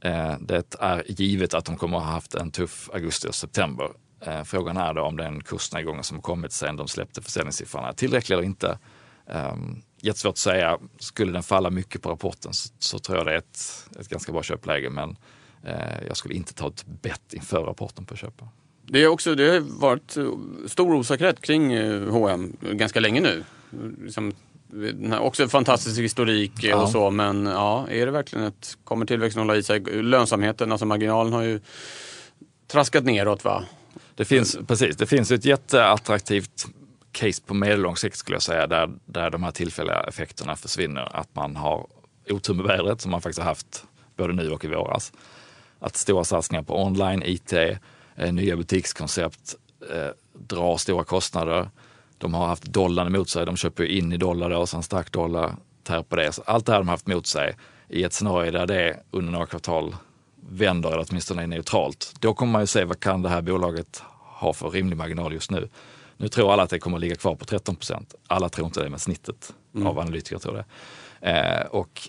Eh, 0.00 0.34
det 0.40 0.74
är 0.80 1.04
givet 1.06 1.54
att 1.54 1.64
de 1.64 1.76
kommer 1.76 1.98
att 1.98 2.04
ha 2.04 2.10
haft 2.10 2.34
en 2.34 2.50
tuff 2.50 2.90
augusti 2.92 3.28
och 3.28 3.34
september. 3.34 3.88
Eh, 4.26 4.42
frågan 4.44 4.76
är 4.76 4.94
då 4.94 5.02
om 5.02 5.16
den 5.16 5.42
kursnedgången 5.42 6.04
som 6.04 6.22
kommit 6.22 6.52
sen 6.52 6.76
de 6.76 6.88
släppte 6.88 7.22
försäljningssiffrorna 7.22 7.88
är 7.88 7.92
tillräcklig 7.92 8.34
eller 8.36 8.46
inte. 8.46 8.78
Ehm, 9.26 9.82
jättesvårt 10.00 10.32
att 10.32 10.38
säga. 10.38 10.78
Skulle 10.98 11.32
den 11.32 11.42
falla 11.42 11.70
mycket 11.70 12.02
på 12.02 12.10
rapporten 12.10 12.52
så, 12.52 12.68
så 12.78 12.98
tror 12.98 13.18
jag 13.18 13.26
det 13.26 13.32
är 13.32 13.38
ett, 13.38 13.88
ett 14.00 14.08
ganska 14.08 14.32
bra 14.32 14.42
köpläge 14.42 14.90
men 14.90 15.16
eh, 15.64 16.06
jag 16.06 16.16
skulle 16.16 16.34
inte 16.34 16.54
ta 16.54 16.68
ett 16.68 16.86
bett 16.86 17.32
inför 17.32 17.62
rapporten 17.62 18.06
på 18.06 18.14
att 18.14 18.20
köpa. 18.20 18.48
Det, 18.86 19.02
är 19.02 19.06
också, 19.06 19.34
det 19.34 19.50
har 19.50 19.60
varit 19.60 20.16
stor 20.70 20.94
osäkerhet 20.94 21.40
kring 21.40 21.78
H&M 22.08 22.56
ganska 22.60 23.00
länge 23.00 23.20
nu. 23.20 23.44
Liksom, 24.04 24.32
också 25.20 25.48
fantastisk 25.48 26.00
historik 26.00 26.52
ja. 26.60 26.82
och 26.82 26.88
så 26.88 27.10
men 27.10 27.46
ja, 27.46 27.88
är 27.88 28.06
det 28.06 28.12
verkligen 28.12 28.44
ett, 28.44 28.78
kommer 28.84 29.06
tillväxten 29.06 29.40
hålla 29.40 29.56
i 29.56 29.62
sig? 29.62 29.80
Lönsamheten, 29.80 30.72
alltså 30.72 30.86
marginalen 30.86 31.32
har 31.32 31.42
ju 31.42 31.60
traskat 32.66 33.04
neråt 33.04 33.44
va? 33.44 33.64
Det 34.14 34.24
finns, 34.24 34.58
precis, 34.66 34.96
det 34.96 35.06
finns 35.06 35.30
ett 35.30 35.44
jätteattraktivt 35.44 36.66
case 37.12 37.42
på 37.46 37.54
medellång 37.54 37.96
sikt 37.96 38.16
skulle 38.16 38.34
jag 38.34 38.42
säga 38.42 38.66
där, 38.66 38.90
där 39.04 39.30
de 39.30 39.42
här 39.42 39.50
tillfälliga 39.50 40.00
effekterna 40.00 40.56
försvinner. 40.56 41.16
Att 41.16 41.34
man 41.34 41.56
har 41.56 41.86
otur 42.30 42.54
med 42.54 42.66
vädret 42.66 43.00
som 43.00 43.10
man 43.10 43.20
faktiskt 43.20 43.38
har 43.38 43.46
haft 43.46 43.84
både 44.16 44.32
nu 44.32 44.50
och 44.50 44.64
i 44.64 44.68
våras. 44.68 45.12
Att 45.78 45.96
stora 45.96 46.24
satsningar 46.24 46.62
på 46.62 46.84
online, 46.84 47.22
IT, 47.22 47.52
Eh, 48.16 48.32
nya 48.32 48.56
butikskoncept 48.56 49.54
eh, 49.90 50.10
drar 50.32 50.76
stora 50.76 51.04
kostnader. 51.04 51.70
De 52.18 52.34
har 52.34 52.46
haft 52.46 52.64
dollarn 52.64 53.06
emot 53.06 53.28
sig, 53.28 53.46
de 53.46 53.56
köper 53.56 53.84
in 53.84 54.12
i 54.12 54.16
dollar 54.16 54.50
då, 54.50 54.66
sen 54.66 54.82
stark 54.82 55.12
dollar 55.12 55.56
tär 55.82 56.02
på 56.02 56.16
det. 56.16 56.32
Så 56.32 56.42
allt 56.46 56.66
det 56.66 56.72
här 56.72 56.78
har 56.78 56.84
de 56.84 56.88
haft 56.88 57.08
emot 57.08 57.26
sig 57.26 57.56
i 57.88 58.04
ett 58.04 58.12
scenario 58.12 58.52
där 58.52 58.66
det 58.66 59.00
under 59.10 59.32
några 59.32 59.46
kvartal 59.46 59.96
vänder 60.48 60.92
eller 60.92 61.06
åtminstone 61.10 61.42
är 61.42 61.46
neutralt. 61.46 62.14
Då 62.20 62.34
kommer 62.34 62.52
man 62.52 62.62
ju 62.62 62.66
se 62.66 62.84
vad 62.84 63.00
kan 63.00 63.22
det 63.22 63.28
här 63.28 63.42
bolaget 63.42 64.02
ha 64.20 64.52
för 64.52 64.70
rimlig 64.70 64.96
marginal 64.96 65.32
just 65.32 65.50
nu. 65.50 65.68
Nu 66.16 66.28
tror 66.28 66.52
alla 66.52 66.62
att 66.62 66.70
det 66.70 66.78
kommer 66.78 66.96
att 66.96 67.00
ligga 67.00 67.16
kvar 67.16 67.34
på 67.34 67.44
13 67.44 67.76
procent. 67.76 68.14
Alla 68.26 68.48
tror 68.48 68.66
inte 68.66 68.82
det, 68.82 68.90
men 68.90 68.98
snittet 68.98 69.54
mm. 69.74 69.86
av 69.86 69.98
analytiker 69.98 70.38
tror 70.38 70.54
det. 70.54 70.64
Eh, 71.30 71.66
och 71.66 72.08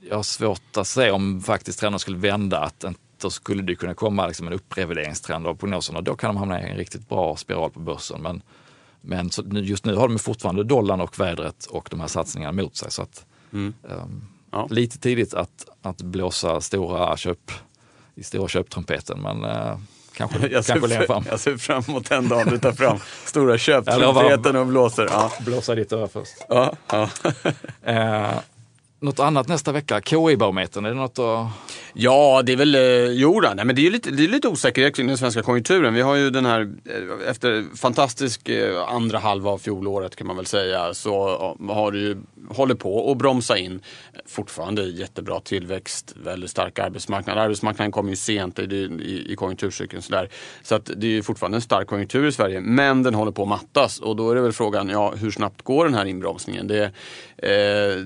jag 0.00 0.16
har 0.16 0.22
svårt 0.22 0.76
att 0.76 0.86
se 0.86 1.10
om 1.10 1.40
faktiskt 1.40 1.80
trenden 1.80 1.98
skulle 1.98 2.18
vända, 2.18 2.58
att 2.58 2.84
då 3.20 3.30
skulle 3.30 3.62
det 3.62 3.74
kunna 3.74 3.94
komma 3.94 4.26
liksom 4.26 4.46
en 4.46 4.52
upprevideringstrend 4.52 5.46
av 5.46 5.54
prognoserna. 5.54 6.00
Då 6.00 6.14
kan 6.14 6.28
de 6.28 6.36
hamna 6.36 6.62
i 6.62 6.70
en 6.70 6.76
riktigt 6.76 7.08
bra 7.08 7.36
spiral 7.36 7.70
på 7.70 7.80
börsen. 7.80 8.22
Men, 8.22 8.42
men 9.00 9.30
just 9.64 9.84
nu 9.84 9.94
har 9.94 10.08
de 10.08 10.18
fortfarande 10.18 10.64
dollarn 10.64 11.00
och 11.00 11.20
vädret 11.20 11.66
och 11.66 11.88
de 11.90 12.00
här 12.00 12.06
satsningarna 12.06 12.62
mot 12.62 12.76
sig. 12.76 12.90
Så 12.90 13.02
att, 13.02 13.26
mm. 13.52 13.74
um, 13.82 14.28
ja. 14.50 14.66
Lite 14.70 14.98
tidigt 14.98 15.34
att, 15.34 15.66
att 15.82 16.02
blåsa 16.02 16.60
stora 16.60 17.16
köp 17.16 17.52
i 18.14 18.22
stora 18.22 18.48
köptrumpeten. 18.48 19.20
Men 19.20 19.44
uh, 19.44 19.78
kanske, 20.12 20.38
jag 20.50 20.64
kanske 20.64 20.86
längre 20.86 21.06
fram. 21.06 21.24
Jag 21.30 21.40
ser 21.40 21.56
fram 21.56 21.82
emot 21.88 22.08
den 22.08 22.28
dagen 22.28 22.48
du 22.50 22.58
tar 22.58 22.72
fram 22.72 22.98
stora 23.24 23.58
köptrumpeten 23.58 24.56
och 24.56 24.66
blåser. 24.66 25.08
Ja. 25.10 25.32
Blåsa 25.40 25.74
ditt 25.74 25.92
öra 25.92 26.08
först. 26.08 26.34
Ja, 26.48 26.72
ja. 26.90 27.10
uh, 27.88 28.38
något 29.00 29.20
annat 29.20 29.48
nästa 29.48 29.72
vecka? 29.72 30.00
KI-barometern, 30.00 30.84
är 30.84 30.88
det 30.88 30.94
något 30.94 31.18
att 31.18 31.46
Ja, 31.92 32.42
det 32.44 32.52
är 32.52 32.56
väl, 32.56 32.74
eh, 32.74 32.80
jo 33.12 33.40
nej, 33.40 33.64
men 33.64 33.76
det 33.76 33.86
är 33.86 33.90
lite, 33.90 34.10
det 34.10 34.24
är 34.24 34.28
lite 34.28 34.48
osäkerhet 34.48 34.96
kring 34.96 35.06
den 35.06 35.18
svenska 35.18 35.42
konjunkturen. 35.42 35.94
Vi 35.94 36.00
har 36.00 36.14
ju 36.14 36.30
den 36.30 36.46
här, 36.46 36.60
eh, 36.60 37.30
efter 37.30 37.76
fantastisk 37.76 38.48
eh, 38.48 38.92
andra 38.92 39.18
halva 39.18 39.50
av 39.50 39.58
fjolåret 39.58 40.16
kan 40.16 40.26
man 40.26 40.36
väl 40.36 40.46
säga, 40.46 40.94
så 40.94 41.28
eh, 41.60 41.74
har 41.74 41.92
det 41.92 41.98
ju 41.98 42.16
håller 42.50 42.74
på 42.74 43.12
att 43.12 43.18
bromsa 43.18 43.58
in. 43.58 43.80
Fortfarande 44.26 44.82
jättebra 44.82 45.40
tillväxt, 45.40 46.14
väldigt 46.24 46.50
stark 46.50 46.78
arbetsmarknad. 46.78 47.38
Arbetsmarknaden 47.38 47.92
kommer 47.92 48.10
ju 48.10 48.16
sent 48.16 48.58
i, 48.58 48.62
i, 48.62 49.32
i 49.32 49.36
konjunkturcykeln. 49.36 50.02
Så, 50.02 50.12
där. 50.12 50.28
så 50.62 50.74
att 50.74 50.90
det 50.96 51.18
är 51.18 51.22
fortfarande 51.22 51.56
en 51.56 51.62
stark 51.62 51.88
konjunktur 51.88 52.26
i 52.26 52.32
Sverige, 52.32 52.60
men 52.60 53.02
den 53.02 53.14
håller 53.14 53.32
på 53.32 53.42
att 53.42 53.48
mattas. 53.48 54.00
Och 54.00 54.16
då 54.16 54.30
är 54.30 54.34
det 54.34 54.40
väl 54.40 54.52
frågan, 54.52 54.88
ja, 54.88 55.14
hur 55.16 55.30
snabbt 55.30 55.62
går 55.62 55.84
den 55.84 55.94
här 55.94 56.06
inbromsningen? 56.06 56.66
Det, 56.66 56.84
eh, 57.36 58.04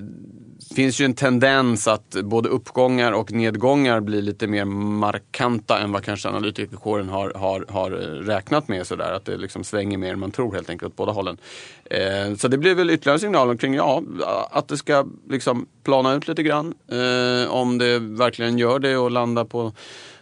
finns 0.75 1.01
ju 1.01 1.05
en 1.05 1.13
tendens 1.13 1.87
att 1.87 2.15
både 2.23 2.49
uppgångar 2.49 3.11
och 3.11 3.31
nedgångar 3.31 3.99
blir 3.99 4.21
lite 4.21 4.47
mer 4.47 4.65
markanta 4.65 5.79
än 5.79 5.91
vad 5.91 6.03
kanske 6.03 6.29
analytikerkåren 6.29 7.09
har, 7.09 7.33
har, 7.35 7.65
har 7.69 7.91
eh, 7.91 8.25
räknat 8.25 8.67
med. 8.67 8.87
Sådär. 8.87 9.11
Att 9.11 9.25
det 9.25 9.37
liksom 9.37 9.63
svänger 9.63 9.97
mer 9.97 10.13
än 10.13 10.19
man 10.19 10.31
tror 10.31 10.53
helt 10.53 10.69
enkelt 10.69 10.91
åt 10.91 10.97
båda 10.97 11.11
hållen. 11.11 11.37
Eh, 11.85 12.35
så 12.37 12.47
det 12.47 12.57
blir 12.57 12.75
väl 12.75 12.89
ytterligare 12.89 13.19
signaler 13.19 13.55
kring 13.55 13.73
ja, 13.73 14.03
att 14.51 14.67
det 14.67 14.77
ska 14.77 15.05
liksom 15.29 15.65
plana 15.83 16.13
ut 16.13 16.27
lite 16.27 16.43
grann. 16.43 16.73
Eh, 16.87 17.51
om 17.51 17.77
det 17.77 17.99
verkligen 17.99 18.57
gör 18.57 18.79
det 18.79 18.97
och 18.97 19.11
landa 19.11 19.45
på 19.45 19.73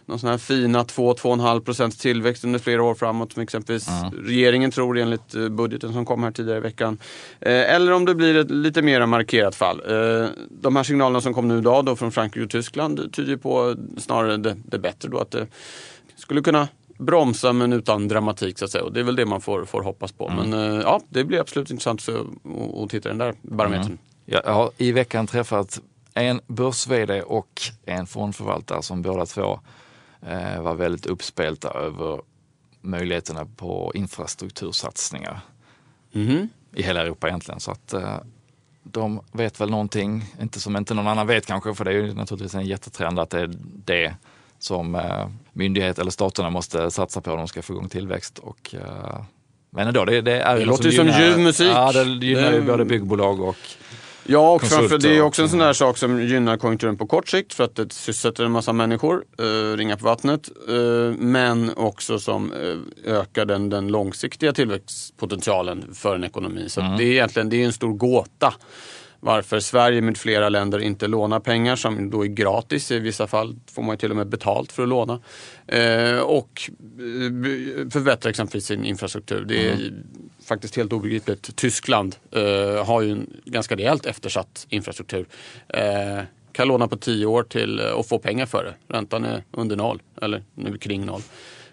någon 0.06 0.18
sån 0.18 0.30
här 0.30 0.38
fina 0.38 0.82
2-2,5 0.82 1.60
procents 1.60 1.96
tillväxt 1.96 2.44
under 2.44 2.58
flera 2.58 2.82
år 2.82 2.94
framåt 2.94 3.32
som 3.32 3.42
exempelvis 3.42 3.88
mm. 3.88 4.24
regeringen 4.24 4.70
tror 4.70 4.98
enligt 4.98 5.34
eh, 5.34 5.48
budgeten 5.48 5.92
som 5.92 6.04
kom 6.04 6.22
här 6.22 6.30
tidigare 6.30 6.58
i 6.58 6.60
veckan. 6.60 6.98
Eh, 7.40 7.74
eller 7.74 7.92
om 7.92 8.04
det 8.04 8.14
blir 8.14 8.36
ett 8.36 8.50
lite 8.50 8.82
mer 8.82 9.06
markerat 9.06 9.54
fall. 9.54 9.80
Eh, 9.86 10.28
de 10.50 10.76
här 10.76 10.82
signalerna 10.82 11.20
som 11.20 11.34
kom 11.34 11.48
nu 11.48 11.58
idag 11.58 11.84
då 11.84 11.96
från 11.96 12.12
Frankrike 12.12 12.44
och 12.44 12.50
Tyskland 12.50 13.12
tyder 13.12 13.36
på 13.36 13.76
snarare 13.98 14.36
det, 14.36 14.56
det 14.64 14.78
bättre 14.78 15.08
då 15.08 15.18
att 15.18 15.30
det 15.30 15.46
skulle 16.16 16.40
kunna 16.40 16.68
bromsa 16.98 17.52
men 17.52 17.72
utan 17.72 18.08
dramatik 18.08 18.58
så 18.58 18.64
att 18.64 18.70
säga. 18.70 18.84
Och 18.84 18.92
det 18.92 19.00
är 19.00 19.04
väl 19.04 19.16
det 19.16 19.26
man 19.26 19.40
får, 19.40 19.64
får 19.64 19.82
hoppas 19.82 20.12
på. 20.12 20.28
Mm. 20.28 20.50
Men 20.50 20.80
ja, 20.80 21.00
det 21.08 21.24
blir 21.24 21.40
absolut 21.40 21.70
intressant 21.70 22.08
att 22.82 22.90
titta 22.90 23.08
den 23.08 23.18
där 23.18 23.34
barometern. 23.42 23.86
Mm. 23.86 23.98
Jag 24.24 24.42
har 24.42 24.70
i 24.76 24.92
veckan 24.92 25.26
träffat 25.26 25.80
en 26.14 26.40
börs 26.46 26.88
och 27.24 27.62
en 27.84 28.06
fondförvaltare 28.06 28.82
som 28.82 29.02
båda 29.02 29.26
två 29.26 29.60
var 30.60 30.74
väldigt 30.74 31.06
uppspelta 31.06 31.70
över 31.70 32.20
möjligheterna 32.80 33.46
på 33.56 33.92
infrastruktursatsningar 33.94 35.40
mm. 36.14 36.48
i 36.74 36.82
hela 36.82 37.00
Europa 37.00 37.28
egentligen. 37.28 37.60
Så 37.60 37.70
att 37.70 37.92
eh, 37.92 38.16
de 38.82 39.20
vet 39.32 39.60
väl 39.60 39.70
någonting, 39.70 40.24
inte 40.40 40.60
som 40.60 40.76
inte 40.76 40.94
någon 40.94 41.06
annan 41.06 41.26
vet 41.26 41.46
kanske, 41.46 41.74
för 41.74 41.84
det 41.84 41.90
är 41.90 41.94
ju 41.94 42.14
naturligtvis 42.14 42.54
en 42.54 42.66
jättetrend 42.66 43.18
att 43.18 43.30
det 43.30 43.40
är 43.40 43.50
det 43.84 44.14
som 44.58 44.94
eh, 44.94 45.28
myndighet 45.52 45.98
eller 45.98 46.10
staterna 46.10 46.50
måste 46.50 46.90
satsa 46.90 47.20
på 47.20 47.30
om 47.32 47.38
de 47.38 47.48
ska 47.48 47.62
få 47.62 47.72
igång 47.72 47.88
tillväxt. 47.88 48.38
Och, 48.38 48.74
eh, 48.74 49.22
men 49.70 49.88
ändå, 49.88 50.04
det, 50.04 50.20
det 50.20 50.40
är 50.40 50.58
det 50.58 50.64
låter 50.64 50.84
ju 50.84 50.92
som 50.92 51.08
ljuv 51.08 51.38
musik. 51.38 51.72
Ja, 51.72 51.92
det 51.92 52.26
gynnar 52.26 52.52
ju 52.52 52.62
både 52.62 52.84
byggbolag 52.84 53.40
och 53.40 53.56
Ja, 54.24 54.52
och 54.52 54.62
framför, 54.62 54.98
det 54.98 55.16
är 55.16 55.20
också 55.20 55.42
en 55.42 55.48
sån 55.48 55.58
där 55.58 55.72
sak 55.72 55.98
som 55.98 56.22
gynnar 56.22 56.56
konjunkturen 56.56 56.96
på 56.96 57.06
kort 57.06 57.28
sikt 57.28 57.54
för 57.54 57.64
att 57.64 57.76
det 57.76 57.92
sysselsätter 57.92 58.44
en 58.44 58.52
massa 58.52 58.72
människor, 58.72 59.24
eh, 59.38 59.76
ringar 59.76 59.96
på 59.96 60.04
vattnet. 60.04 60.50
Eh, 60.68 60.74
men 61.18 61.70
också 61.76 62.18
som 62.18 62.52
eh, 62.52 63.12
ökar 63.14 63.44
den, 63.44 63.70
den 63.70 63.88
långsiktiga 63.88 64.52
tillväxtpotentialen 64.52 65.94
för 65.94 66.14
en 66.14 66.24
ekonomi. 66.24 66.68
Så 66.68 66.80
mm. 66.80 66.96
det 66.96 67.04
är 67.04 67.10
egentligen 67.10 67.48
det 67.48 67.62
är 67.62 67.66
en 67.66 67.72
stor 67.72 67.92
gåta 67.92 68.54
varför 69.24 69.60
Sverige 69.60 70.00
med 70.00 70.16
flera 70.16 70.48
länder 70.48 70.78
inte 70.78 71.06
lånar 71.06 71.40
pengar 71.40 71.76
som 71.76 72.10
då 72.10 72.24
är 72.24 72.28
gratis. 72.28 72.90
I 72.90 72.98
vissa 72.98 73.26
fall 73.26 73.56
får 73.74 73.82
man 73.82 73.96
till 73.96 74.10
och 74.10 74.16
med 74.16 74.26
betalt 74.26 74.72
för 74.72 74.82
att 74.82 74.88
låna. 74.88 75.20
Eh, 75.66 76.18
och 76.18 76.70
eh, 76.80 77.90
förbättra 77.90 78.30
exempelvis 78.30 78.66
sin 78.66 78.84
infrastruktur. 78.84 79.44
Det 79.44 79.68
är 79.68 79.72
mm. 79.72 79.94
faktiskt 80.44 80.76
helt 80.76 80.92
obegripligt. 80.92 81.56
Tyskland 81.56 82.16
eh, 82.30 82.84
har 82.84 83.02
ju 83.02 83.10
en 83.10 83.26
ganska 83.44 83.76
rejält 83.76 84.06
eftersatt 84.06 84.66
infrastruktur. 84.68 85.26
Eh, 85.68 86.20
kan 86.52 86.68
låna 86.68 86.88
på 86.88 86.96
tio 86.96 87.26
år 87.26 87.42
till 87.42 87.80
och 87.80 87.98
eh, 87.98 88.02
få 88.02 88.18
pengar 88.18 88.46
för 88.46 88.64
det. 88.64 88.94
Räntan 88.94 89.24
är 89.24 89.44
under 89.50 89.76
noll, 89.76 90.02
eller 90.22 90.42
nu 90.54 90.78
kring 90.78 91.06
noll. 91.06 91.22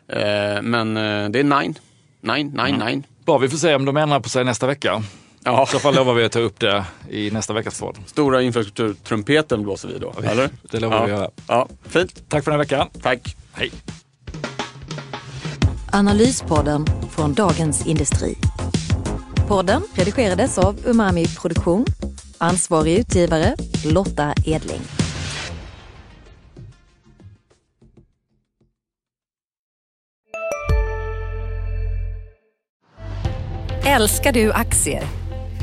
Eh, 0.07 0.61
men 0.61 0.93
det 1.31 1.39
är 1.39 1.61
nine. 1.61 1.75
Nine, 2.21 2.47
nine, 2.47 2.75
mm. 2.75 2.87
nine. 2.87 3.03
Bra, 3.25 3.37
vi 3.37 3.49
får 3.49 3.57
se 3.57 3.75
om 3.75 3.85
de 3.85 3.97
ändrar 3.97 4.19
på 4.19 4.29
sig 4.29 4.43
nästa 4.43 4.67
vecka. 4.67 5.03
Ja. 5.43 5.63
I 5.63 5.67
så 5.67 5.79
fall 5.79 5.95
lovar 5.95 6.13
vi 6.13 6.25
att 6.25 6.31
ta 6.31 6.39
upp 6.39 6.59
det 6.59 6.85
i 7.09 7.31
nästa 7.31 7.53
veckas 7.53 7.79
podd. 7.79 7.97
Stora 8.05 8.41
infrastrukturtrumpeten 8.41 9.63
blåser 9.63 9.87
vi 9.87 9.99
då, 9.99 10.13
eller? 10.23 10.49
Det 10.71 10.79
lovar 10.79 10.97
ja. 10.97 11.05
vi 11.05 11.11
att 11.11 11.19
göra. 11.19 11.29
Ja, 11.47 11.67
fint. 11.83 12.29
Tack 12.29 12.43
för 12.43 12.51
den 12.51 12.59
här 12.59 12.65
veckan. 12.65 12.87
Tack. 13.01 13.35
Hej. 13.53 13.71
Analyspodden 15.91 16.85
från 17.11 17.33
Dagens 17.33 17.87
Industri. 17.87 18.37
Podden 19.47 19.81
redigerades 19.93 20.57
av 20.57 20.75
Umami 20.85 21.25
Produktion. 21.27 21.85
Ansvarig 22.37 22.99
utgivare 22.99 23.55
Lotta 23.85 24.33
Edling. 24.45 24.81
Älskar 33.85 34.31
du 34.31 34.51
aktier? 34.51 35.03